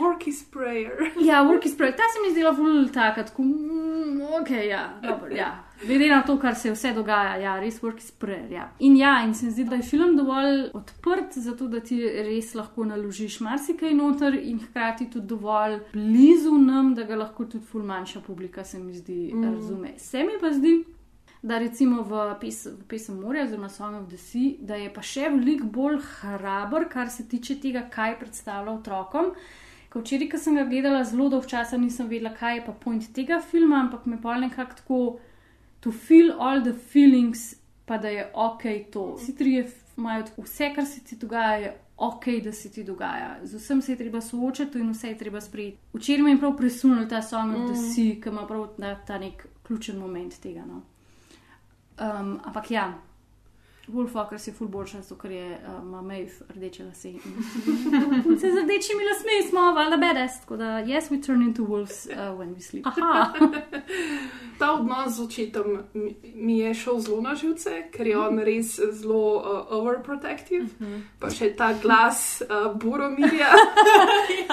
Work 0.00 0.26
is 0.26 0.42
prayer. 0.50 1.12
Ja, 1.20 1.42
work 1.48 1.66
is 1.66 1.76
prayer. 1.76 1.96
Ta 1.96 2.08
se 2.12 2.22
mi 2.22 2.32
zdela 2.34 2.54
ful 2.54 2.88
taka, 2.94 3.24
tako, 3.24 3.42
mm, 3.42 4.20
ok, 4.40 4.50
ja, 4.68 4.86
dobro, 5.02 5.34
ja. 5.34 5.52
Glede 5.82 6.08
na 6.08 6.22
to, 6.22 6.36
kar 6.38 6.54
se 6.54 6.70
vse 6.70 6.92
dogaja, 6.94 7.36
ja, 7.42 7.56
res 7.60 7.80
work 7.82 7.98
is 7.98 8.10
prayer, 8.10 8.46
ja. 8.52 8.68
In 8.78 8.96
ja, 8.96 9.16
in 9.26 9.34
se 9.34 9.46
mi 9.46 9.52
zdi, 9.52 9.64
da 9.64 9.76
je 9.80 9.82
film 9.82 10.16
dovolj 10.16 10.68
odprt, 10.78 11.34
zato 11.42 11.66
da 11.68 11.80
ti 11.80 11.98
res 12.06 12.54
lahko 12.54 12.86
naložiš 12.86 13.40
marsikaj 13.42 13.94
noter 13.98 14.38
in 14.38 14.60
hkrati 14.62 15.10
tudi 15.10 15.26
dovolj 15.34 15.80
blizu 15.92 16.54
nam, 16.58 16.94
da 16.94 17.06
ga 17.08 17.18
lahko 17.18 17.44
tudi 17.44 17.66
ful 17.66 17.82
manjša 17.82 18.22
publika, 18.26 18.64
se 18.64 18.78
mi 18.78 18.94
zdi, 18.94 19.32
mm. 19.34 19.54
razume. 19.54 19.94
Se 19.98 20.22
mi 20.22 20.38
pa 20.40 20.52
zdi, 20.54 20.76
da 21.42 21.58
recimo 21.58 22.02
v, 22.02 22.20
pes, 22.40 22.66
v 22.66 22.84
Pesem 22.88 23.18
morja, 23.20 23.44
oziroma 23.44 23.68
Song 23.68 23.96
of 24.02 24.08
the 24.08 24.16
Sea, 24.16 24.54
da 24.60 24.78
je 24.78 24.92
pa 24.94 25.02
še 25.02 25.26
veliko 25.34 25.66
bolj 25.66 25.98
hraber, 26.20 26.86
kar 26.90 27.10
se 27.10 27.26
tiče 27.28 27.58
tega, 27.62 27.82
kaj 27.90 28.16
predstavlja 28.20 28.76
otrokom. 28.78 29.32
Ko 29.90 30.00
včeraj, 30.00 30.30
ko 30.32 30.38
sem 30.38 30.56
ga 30.56 30.64
gledala, 30.70 31.02
zelo 31.04 31.26
dolgo 31.28 31.50
časa 31.50 31.76
nisem 31.76 32.08
vedela, 32.08 32.30
kaj 32.38 32.60
je 32.60 32.64
pa 32.68 32.76
point 32.84 33.10
tega 33.12 33.42
filma, 33.42 33.82
ampak 33.82 34.06
me 34.06 34.20
pa 34.22 34.38
nekako 34.38 34.78
tako 34.78 35.00
to 35.82 35.90
feel 35.90 36.30
all 36.38 36.62
the 36.62 36.72
feelings, 36.72 37.56
pa 37.84 37.98
da 37.98 38.08
je 38.08 38.28
ok 38.32 38.62
to. 38.94 39.06
Vsi 39.18 39.34
trije 39.36 39.66
imajo 39.98 40.28
tako, 40.30 40.46
vse, 40.46 40.70
kar 40.74 40.86
se 40.86 41.02
ti 41.04 41.18
dogaja, 41.18 41.58
je 41.58 41.74
ok, 41.96 42.24
da 42.44 42.52
se 42.52 42.70
ti 42.70 42.84
dogaja. 42.84 43.40
Z 43.42 43.58
vsem 43.58 43.82
se 43.82 43.92
je 43.92 43.98
treba 43.98 44.20
soočati 44.20 44.78
in 44.78 44.94
vse 44.94 45.08
je 45.08 45.18
treba 45.18 45.40
sprejeti. 45.40 45.78
Včeraj 45.92 46.22
me 46.22 46.30
je 46.30 46.38
prav 46.38 46.56
presunil 46.56 47.08
ta 47.08 47.22
Song 47.22 47.56
of 47.56 47.66
the 47.66 47.78
Mm. 47.80 47.92
Sea, 47.94 48.20
ki 48.22 48.28
ima 48.28 48.46
prav 48.46 48.66
ta, 48.78 48.94
ta 49.06 49.18
nek 49.18 49.46
ključen 49.62 49.98
moment 49.98 50.40
tega. 50.40 50.64
No. 50.66 50.82
Um, 51.98 52.40
ampak 52.44 52.70
ja, 52.70 52.92
Wolfwalkers 53.88 54.46
je 54.46 54.52
ful 54.54 54.68
boljša, 54.68 55.00
zato 55.02 55.16
ker 55.16 55.30
je 55.30 55.58
uh, 55.58 56.02
Maeve 56.02 56.30
rdeče 56.48 56.84
lase. 56.84 57.10
Se 58.40 58.48
z 58.48 58.56
rdečimi 58.56 59.04
lasmi 59.04 59.48
smo, 59.48 59.60
valjda 59.72 59.96
bedes. 59.96 60.40
Tako 60.40 60.56
da, 60.56 60.64
yes, 60.64 61.10
we 61.10 61.18
turn 61.26 61.42
into 61.42 61.62
wolves 61.64 62.06
uh, 62.06 62.38
when 62.38 62.54
we 62.54 62.60
sleep. 62.60 62.86
Aha. 62.86 63.32
Ta 64.58 64.72
odnos 64.72 65.12
z 65.12 65.20
očetom 65.20 65.78
mi- 65.94 66.14
mi 66.34 66.58
je 66.58 66.74
šel 66.74 67.00
zelo 67.00 67.20
na 67.20 67.34
živce, 67.34 67.82
ker 67.90 68.06
je 68.06 68.18
on 68.18 68.38
res 68.38 68.70
zelo 68.92 69.36
uh, 69.36 69.44
overprotective. 69.70 70.66
Pa 71.18 71.30
še 71.30 71.50
ta 71.52 71.72
glas 71.74 72.42
uh, 72.42 72.72
Boromirja. 72.76 73.50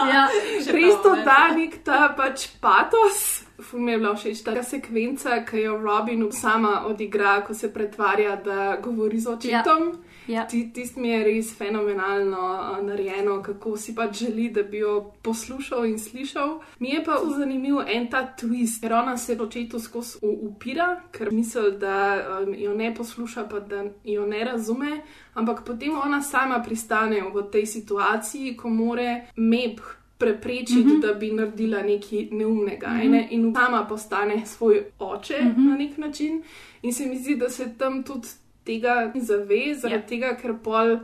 Ja, 0.10 0.26
še 0.64 0.72
res 0.72 0.96
to 1.04 1.12
da 1.26 1.52
nek 1.52 1.84
ta 1.84 2.14
pač 2.18 2.48
patos. 2.62 3.44
Ful 3.62 3.80
mi 3.80 3.92
je 3.92 3.98
bila 3.98 4.16
všeč 4.16 4.44
ta 4.44 4.64
sekvenca, 4.64 5.44
ki 5.46 5.62
jo 5.62 5.78
Robin 5.78 6.32
sama 6.32 6.86
odigra, 6.88 7.42
ko 7.48 7.54
se 7.54 7.74
pretvarja, 7.74 8.36
da 8.36 8.78
govori 8.84 9.20
z 9.20 9.28
očetom. 9.28 9.92
Ja. 10.28 10.46
Ti, 10.48 10.70
tist 10.74 10.98
mi 10.98 11.10
je 11.10 11.24
res 11.24 11.54
fenomenalno 11.58 12.78
narejeno, 12.86 13.40
kako 13.44 13.78
si 13.78 13.96
pač 13.96 14.20
želi, 14.24 14.50
da 14.54 14.64
bi 14.64 14.78
jo 14.78 15.12
poslušal 15.22 15.86
in 15.86 16.00
slišal. 16.00 16.60
Mi 16.80 16.90
je 16.90 17.04
pa 17.04 17.18
zanimiv 17.38 17.82
en 17.88 18.08
ta 18.10 18.22
twist, 18.38 18.82
ker 18.82 18.94
ona 18.94 19.18
se 19.18 19.38
očetu 19.42 19.80
skozi 19.80 20.20
upira, 20.22 21.02
ker 21.12 21.32
misli, 21.32 21.72
da 21.82 21.98
um, 22.44 22.54
jo 22.54 22.76
ne 22.78 22.94
posluša, 22.96 23.48
pa 23.50 23.60
da 23.60 23.84
jo 24.04 24.26
ne 24.26 24.44
razume, 24.46 25.02
ampak 25.34 25.66
potem 25.66 25.98
ona 25.98 26.22
sama 26.22 26.62
pristane 26.64 27.22
v 27.34 27.48
tej 27.52 27.66
situaciji, 27.66 28.58
ko 28.58 28.70
more 28.70 29.26
mep. 29.36 29.82
Preprečiti, 30.20 30.84
mm 30.84 30.90
-hmm. 30.90 31.02
da 31.02 31.14
bi 31.14 31.32
naredila 31.32 31.82
nekaj 31.84 32.28
neumnega, 32.32 32.88
mm 32.88 33.00
-hmm. 33.00 33.10
ne? 33.10 33.28
in 33.32 33.54
sama 33.56 33.86
postane 33.86 34.46
svoj 34.46 34.84
oče 35.00 35.42
mm 35.42 35.56
-hmm. 35.56 35.70
na 35.70 35.78
nek 35.78 35.98
način. 35.98 36.44
In 36.82 36.94
se 36.94 37.06
mi 37.06 37.18
zdi, 37.18 37.36
da 37.36 37.50
se 37.50 37.78
tam 37.78 38.04
tudi 38.04 38.28
tega 38.64 39.12
zave, 39.16 39.76
zaradi 39.76 39.96
Ja. 39.96 40.00
yeah. 40.00 40.10
tega, 40.10 40.36
ker 40.42 40.54
pol 40.64 40.98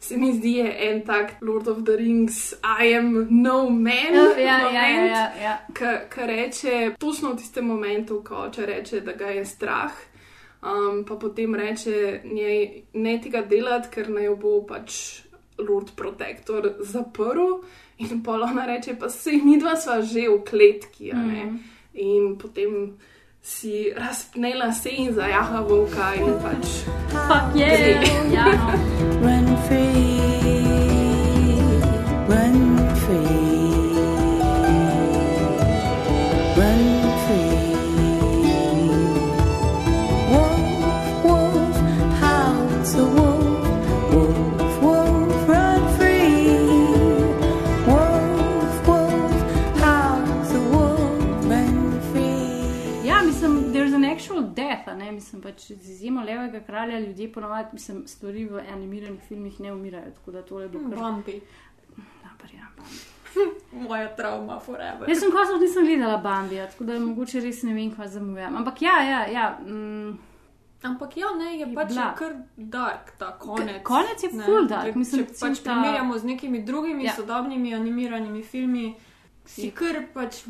se 0.00 0.16
mi 0.16 0.32
zdi 0.32 0.52
je 0.52 0.90
en 0.90 1.02
tak 1.06 1.32
Lord 1.40 1.68
of 1.68 1.84
the 1.84 1.96
Rings, 1.96 2.54
I 2.62 2.94
am 2.94 3.26
no 3.30 3.70
man. 3.70 4.14
Ja, 4.14 4.38
ja, 4.38 4.44
ja, 4.44 4.58
moment, 4.58 5.10
ja, 5.10 5.32
ja. 5.42 5.58
Ki 6.14 6.26
reče, 6.26 6.94
točno 6.98 7.32
v 7.32 7.36
tistem 7.36 7.66
momentu, 7.66 8.22
ko 8.24 8.34
oče 8.34 8.66
reče, 8.66 9.00
da 9.00 9.12
ga 9.12 9.26
je 9.26 9.44
strah. 9.44 9.92
Um, 10.62 11.04
pa 11.04 11.14
potem 11.16 11.54
reče, 11.54 12.20
njej, 12.24 12.82
ne 12.92 13.20
tega 13.22 13.42
delati, 13.42 13.88
ker 13.90 14.10
naj 14.10 14.24
jo 14.24 14.36
bo 14.36 14.54
pač 14.66 15.20
Lord 15.58 15.94
Protector 15.96 16.72
zaprl. 16.80 17.60
In 17.98 18.22
pa 18.22 18.32
ona 18.32 18.66
reče, 18.66 18.94
pa 18.94 19.08
se 19.08 19.32
mi 19.44 19.58
dva 19.58 19.76
sva 19.76 20.00
že 20.02 20.28
v 20.28 20.42
kletki. 20.44 21.12
a 21.12 21.16
ne. 21.16 21.44
Mhm. 21.44 21.58
In 21.94 22.36
potem 22.38 22.94
si 23.42 23.92
razpnela 23.96 24.72
se 24.72 24.90
in 24.90 25.14
zajaha 25.14 25.60
volka 25.60 26.14
in 26.14 26.34
pač. 26.42 26.66
Fuck 27.10 27.56
yeah! 27.56 28.32
ja, 28.32 28.44
no. 28.44 29.97
Actual 54.88 54.98
death, 54.98 55.02
a 55.02 55.04
ne, 55.04 55.12
mislim 55.12 55.42
pač 55.42 55.60
z 55.62 55.90
izjemo 55.90 56.20
levega 56.22 56.60
kralja 56.60 56.98
ljudje 57.00 57.32
ponovadi, 57.32 57.68
mislim, 57.72 58.06
stvari 58.06 58.44
v 58.46 58.62
animiranih 58.68 59.20
filmih 59.22 59.60
ne 59.60 59.72
umirajo, 59.72 60.10
tako 60.12 60.30
da 60.30 60.42
tole 60.42 60.62
je 60.62 60.68
bilo 60.68 60.88
kar... 60.90 60.98
Bambi. 60.98 61.40
Dobar, 61.96 62.54
ja, 62.54 62.66
Bambi. 62.76 62.98
Moja 63.88 64.16
travma 64.16 64.60
forever. 64.60 65.08
Jaz 65.08 65.18
sem 65.20 65.30
kosov 65.30 65.60
nisem 65.60 65.84
gledala 65.84 66.16
Bambija, 66.18 66.66
tako 66.66 66.84
da 66.84 66.98
mogoče 66.98 67.40
res 67.40 67.62
ne 67.62 67.74
vem, 67.74 67.90
kaj 67.90 68.08
zamujam. 68.08 68.56
Ampak 68.56 68.82
ja, 68.82 69.02
ja, 69.02 69.26
ja. 69.26 69.58
Mm, 69.60 70.18
Ampak 70.82 71.16
ja, 71.16 71.26
ne, 71.38 71.58
je 71.58 71.74
pač 71.74 71.88
bila. 71.88 72.14
kar 72.14 72.32
dark 72.56 73.10
ta 73.18 73.32
konec. 73.38 73.82
konec 73.82 74.22
je 74.22 74.28
full 74.30 74.66
dark, 74.66 74.92
Če, 74.92 74.98
mislim, 74.98 75.26
če 75.26 75.34
pač 75.40 75.58
ta- 75.58 75.72
primerjamo 75.72 76.18
z 76.18 76.24
nekimi 76.24 76.62
drugimi 76.62 77.04
Ja. 77.04 77.10
ja. 77.10 77.16
sodobnimi 77.16 77.74
animiranimi 77.74 78.42
filmi, 78.42 78.94
si 79.44 79.62
Je. 79.62 79.70
kar 79.70 80.06
pač 80.14 80.44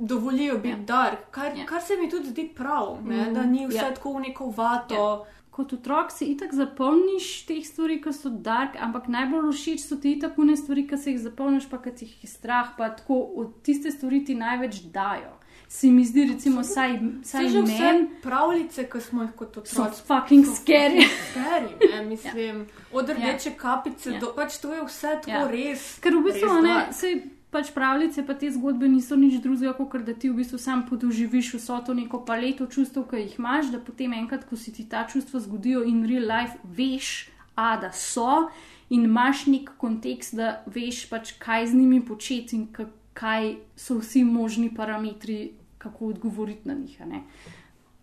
dovolijo 0.00 0.54
biti 0.56 0.68
Ja. 0.68 0.76
ja. 0.76 0.82
dark, 0.84 1.18
kar, 1.30 1.44
Ja. 1.46 1.54
ja. 1.54 1.66
kar 1.66 1.82
se 1.82 1.96
mi 1.96 2.10
tudi 2.10 2.26
zdi 2.26 2.50
prav, 2.50 2.98
ne, 3.04 3.16
Mhm. 3.18 3.34
da 3.34 3.42
ni 3.44 3.66
vse 3.66 3.76
Ja. 3.76 3.84
ja. 3.84 3.94
tako 3.94 4.12
v 4.12 4.20
neko 4.20 4.46
vato. 4.48 4.94
Ja. 5.24 5.34
Kot 5.50 5.72
otrok 5.72 6.12
si 6.12 6.24
itak 6.26 6.52
zapomniš 6.54 7.46
teh 7.46 7.64
stvari, 7.64 8.00
ki 8.00 8.12
so 8.12 8.28
dark, 8.30 8.76
ampak 8.78 9.08
najbolj 9.08 9.52
všeč 9.52 9.80
so 9.80 9.96
ti 9.96 10.12
tako 10.16 10.44
ne 10.44 10.56
stvari, 10.56 10.86
ki 10.86 10.96
se 10.96 11.10
jih 11.10 11.20
zapomniš, 11.20 11.66
pa 11.66 11.78
ki 11.78 11.90
ti 11.92 12.04
jih 12.04 12.22
je 12.22 12.28
strah, 12.28 12.68
pa 12.76 12.90
tako 12.90 13.14
od 13.36 13.62
tiste 13.62 13.90
stvari 13.90 14.24
ti 14.24 14.34
največ 14.36 14.74
dajo. 14.84 15.34
Se 15.68 15.86
mi 15.88 16.04
zdi, 16.04 16.24
recimo, 16.26 16.62
saj, 16.64 16.94
saj 17.22 17.48
že 17.48 17.60
vse 17.60 17.82
meni 17.82 18.06
pravljice, 18.22 18.86
ki 18.86 19.00
smo 19.00 19.22
jih 19.22 19.32
kot 19.32 19.58
so 19.64 19.82
otroci. 19.82 20.02
fucking 20.04 20.44
scary. 20.46 21.02
Scary, 21.26 21.74
ne, 21.90 22.04
mislim, 22.06 22.62
od 22.92 23.08
rdeče 23.10 23.50
kapice 23.52 24.10
Ja. 24.10 24.20
do 24.20 24.32
pač 24.32 24.58
to 24.58 24.72
je 24.72 24.84
vse 24.84 25.18
tako 25.18 25.30
Ja. 25.32 25.48
res. 25.48 25.98
Ker 25.98 26.12
v 26.12 26.22
bistvu 26.22 26.48
res 26.48 26.62
ne, 26.62 26.86
sej 26.92 27.22
pač 27.50 27.70
pravljice, 27.74 28.26
pa 28.26 28.34
te 28.34 28.50
zgodbe 28.52 28.88
niso 28.88 29.16
nič 29.16 29.40
drugega, 29.42 29.72
kot 29.78 30.04
da 30.04 30.14
ti 30.14 30.28
v 30.28 30.36
bistvu 30.42 30.58
sam 30.60 30.84
podoživiš 30.88 31.54
vso 31.54 31.78
to 31.86 31.94
neko 31.96 32.20
paleto 32.28 32.66
čustev, 32.66 33.06
ki 33.08 33.22
jih 33.24 33.38
imaš, 33.38 33.72
da 33.72 33.80
potem 33.80 34.12
enkrat, 34.12 34.44
ko 34.48 34.56
si 34.56 34.72
ti 34.72 34.84
ta 34.88 35.06
čustva 35.08 35.40
zgodijo 35.40 35.82
in 35.88 36.04
real 36.08 36.28
life, 36.28 36.58
veš, 36.64 37.30
a 37.56 37.76
da 37.80 37.92
so 37.92 38.48
in 38.90 39.04
imaš 39.08 39.46
nek 39.46 39.72
kontekst, 39.80 40.36
da 40.36 40.62
veš 40.66 41.06
pač, 41.10 41.32
kaj 41.40 41.66
z 41.72 41.80
njimi 41.80 42.04
početi 42.06 42.56
in 42.56 42.68
ka- 42.72 42.90
kaj 43.12 43.56
so 43.76 43.98
vsi 43.98 44.24
možni 44.24 44.70
parametri, 44.74 45.52
kako 45.78 46.06
odgovoriti 46.06 46.68
na 46.68 46.74
njih. 46.74 47.00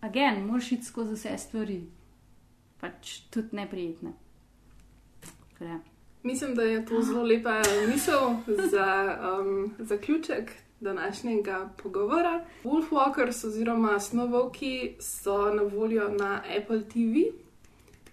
Agen, 0.01 0.45
moraš 0.45 0.71
iti 0.71 0.85
skozi 0.85 1.13
vse 1.13 1.37
stvari, 1.37 1.83
pač 2.79 3.19
tudi 3.29 3.55
neprijetne. 3.55 4.13
Da. 5.59 5.79
Mislim, 6.25 6.55
da 6.55 6.61
je 6.61 6.85
to 6.85 7.01
zelo 7.01 7.23
lepa 7.23 7.61
misel 7.87 8.19
za 8.71 9.17
um, 9.39 9.73
zaključek 9.79 10.51
današnjega 10.79 11.69
pogovora. 11.83 12.45
Wolfwalkers 12.63 13.47
oziroma 13.47 13.99
Snowwalki 13.99 14.93
so 14.99 15.53
na 15.53 15.63
voljo 15.63 16.09
na 16.09 16.41
Apple 16.57 16.81
TV 16.83 17.31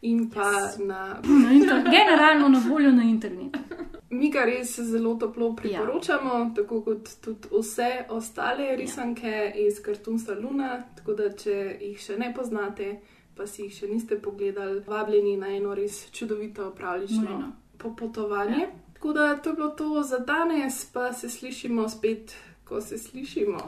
in 0.03 0.31
pa 0.31 0.41
yes. 0.41 0.87
na. 0.87 1.21
Na 1.25 1.51
inter- 1.53 1.91
Generalno 1.91 2.49
na 2.49 2.63
voljo 2.69 2.91
na 2.91 3.03
internetu. 3.03 3.59
Mi 4.11 4.31
ga 4.31 4.45
res 4.45 4.81
zelo 4.81 5.15
toplo 5.15 5.57
priporočamo, 5.57 6.35
ja. 6.35 6.51
tako 6.57 6.81
kot 6.83 7.09
tudi 7.21 7.49
vse 7.51 8.05
ostale 8.09 8.77
risanke 8.77 9.29
ja. 9.29 9.55
iz 9.55 9.81
Cartoonsa 9.85 10.35
Luna. 10.35 10.83
Tako 10.97 11.15
da, 11.15 11.33
če 11.37 11.79
jih 11.81 11.99
še 12.01 12.19
ne 12.19 12.35
poznate, 12.35 13.01
pa 13.37 13.47
si 13.47 13.63
jih 13.63 13.75
še 13.75 13.89
niste 13.89 14.21
pogledali, 14.21 14.83
vabljeni 14.87 15.37
na 15.37 15.57
eno 15.57 15.75
res 15.75 16.11
čudovito, 16.11 16.71
pravlično 16.77 17.23
Nujno. 17.23 17.62
Popotovanje. 17.83 18.61
Ja. 18.61 18.69
Tako 18.93 19.13
da 19.13 19.37
to 19.37 19.51
je 19.51 19.57
bilo 19.57 19.69
to 19.69 20.03
za 20.03 20.19
danes, 20.19 20.85
pa 20.93 21.13
se 21.13 21.31
slišimo 21.31 21.89
spet, 21.89 22.35
ko 22.65 22.81
se 22.81 22.99
slišimo. 22.99 23.59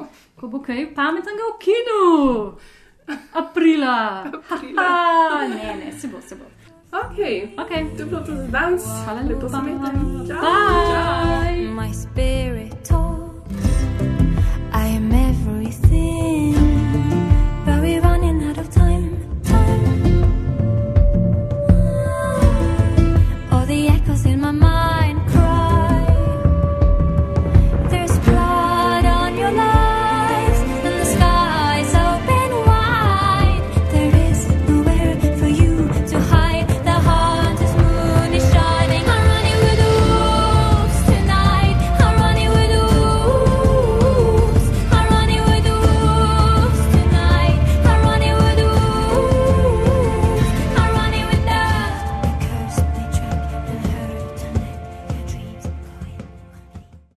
Ko 0.41 0.49
bo 0.49 0.63
kaj 0.63 0.95
pametnega 0.95 1.45
v 1.55 1.59
kinu, 1.59 2.57
aprila. 3.33 4.25
Aprila. 4.49 4.83
Ha, 4.83 5.49
ne, 5.49 5.85
ne, 5.85 6.01
se 6.01 6.09
bo, 6.09 6.21
se 6.29 6.35
bo. 6.35 6.45
Ok, 6.95 7.19
okay. 7.57 7.97
to 7.97 8.03
je 8.03 8.07
bilo 8.07 8.21
to 8.21 8.37
za 8.37 8.47
danes. 8.47 8.83
Hvala 9.05 9.21
lepa. 9.21 9.47
imejte. 9.59 10.29
Čau. 10.29 10.41
Bye. 10.41 11.69
My 11.75 11.91
spirit 11.93 13.04